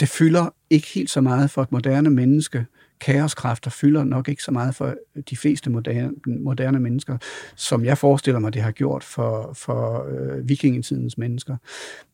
[0.00, 2.66] det fylder ikke helt så meget for et moderne menneske,
[3.02, 4.94] kaoskræfter fylder nok ikke så meget for
[5.30, 7.18] de fleste moderne, moderne mennesker,
[7.56, 11.56] som jeg forestiller mig, det har gjort for, for øh, vikingetidens mennesker.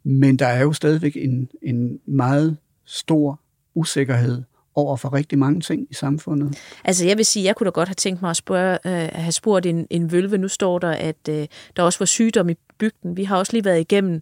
[0.04, 3.40] Men der er jo stadigvæk en, en meget stor
[3.74, 4.42] usikkerhed
[4.74, 6.58] over for rigtig mange ting i samfundet.
[6.84, 9.32] Altså jeg vil sige, jeg kunne da godt have tænkt mig at, spørge, øh, have
[9.32, 10.38] spurgt en, en vølve.
[10.38, 13.16] Nu står der, at øh, der også var sygdom i bygden.
[13.16, 14.12] Vi har også lige været igennem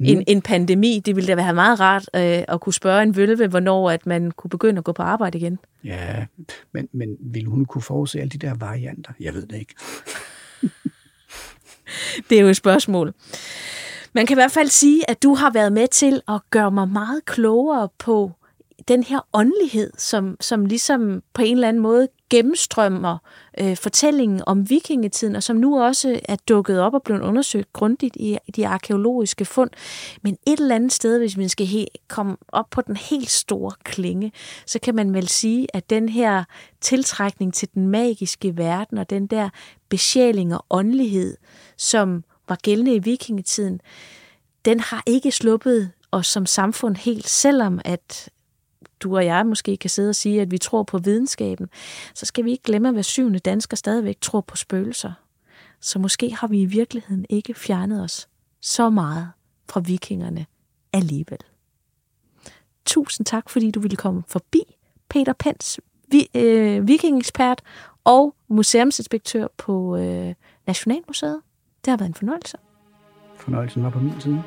[0.00, 0.06] mm.
[0.06, 1.02] en, en pandemi.
[1.04, 4.30] Det ville da være meget rart øh, at kunne spørge en vølve, hvornår at man
[4.30, 5.58] kunne begynde at gå på arbejde igen.
[5.84, 6.26] Ja,
[6.72, 9.12] men, men ville hun kunne forudse alle de der varianter?
[9.20, 9.74] Jeg ved det ikke.
[12.30, 13.14] det er jo et spørgsmål.
[14.12, 16.88] Man kan i hvert fald sige, at du har været med til at gøre mig
[16.88, 18.32] meget klogere på
[18.88, 23.18] den her åndelighed, som, som ligesom på en eller anden måde gennemstrømmer
[23.60, 28.16] øh, fortællingen om vikingetiden, og som nu også er dukket op og blevet undersøgt grundigt
[28.16, 29.70] i, i de arkeologiske fund.
[30.22, 33.72] Men et eller andet sted, hvis man skal he, komme op på den helt store
[33.84, 34.32] klinge,
[34.66, 36.44] så kan man vel sige, at den her
[36.80, 39.48] tiltrækning til den magiske verden, og den der
[39.88, 41.36] besjæling og åndelighed,
[41.76, 43.80] som var gældende i vikingetiden,
[44.64, 48.28] den har ikke sluppet os som samfund helt, selvom at
[49.04, 51.68] du og jeg måske kan sidde og sige, at vi tror på videnskaben,
[52.14, 55.12] så skal vi ikke glemme, at hver syvende dansker stadigvæk tror på spøgelser.
[55.80, 58.28] Så måske har vi i virkeligheden ikke fjernet os
[58.60, 59.30] så meget
[59.68, 60.46] fra vikingerne
[60.92, 61.38] alligevel.
[62.84, 64.60] Tusind tak, fordi du ville komme forbi,
[65.08, 65.80] Peter Pens,
[66.10, 67.62] vi, øh, vikingekspert
[68.04, 70.34] og museumsinspektør på øh,
[70.66, 71.40] Nationalmuseet.
[71.84, 72.56] Det har været en fornøjelse.
[73.36, 74.42] Fornøjelsen var på min side.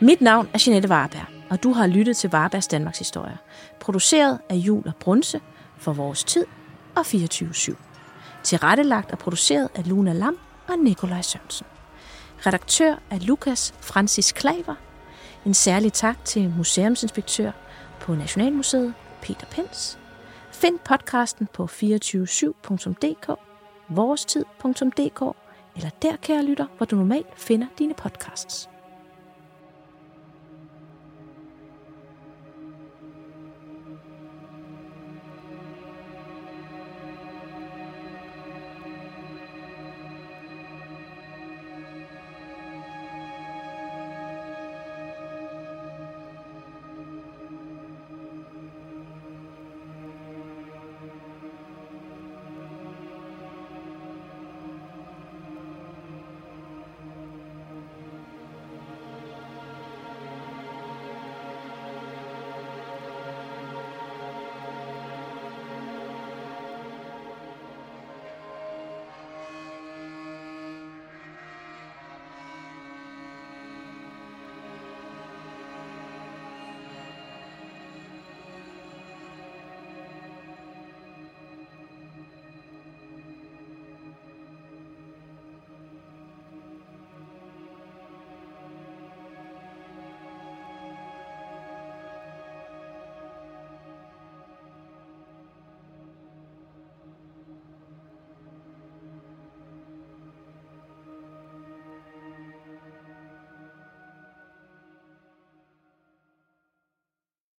[0.00, 3.38] Mit navn er Jeanette Varberg, og du har lyttet til Varbergs Danmarks Historie.
[3.80, 5.40] Produceret af Jul og Brunse
[5.76, 6.44] for Vores Tid
[6.94, 7.74] og 24-7.
[8.42, 10.38] Tilrettelagt og produceret af Luna Lam
[10.68, 11.66] og Nikolaj Sørensen.
[12.46, 14.74] Redaktør er Lukas Francis Klaver.
[15.44, 17.50] En særlig tak til museumsinspektør
[18.00, 19.98] på Nationalmuseet, Peter Pens.
[20.52, 23.30] Find podcasten på 247.dk,
[23.88, 25.36] vorestid.dk
[25.76, 28.68] eller der, kære lytter, hvor du normalt finder dine podcasts.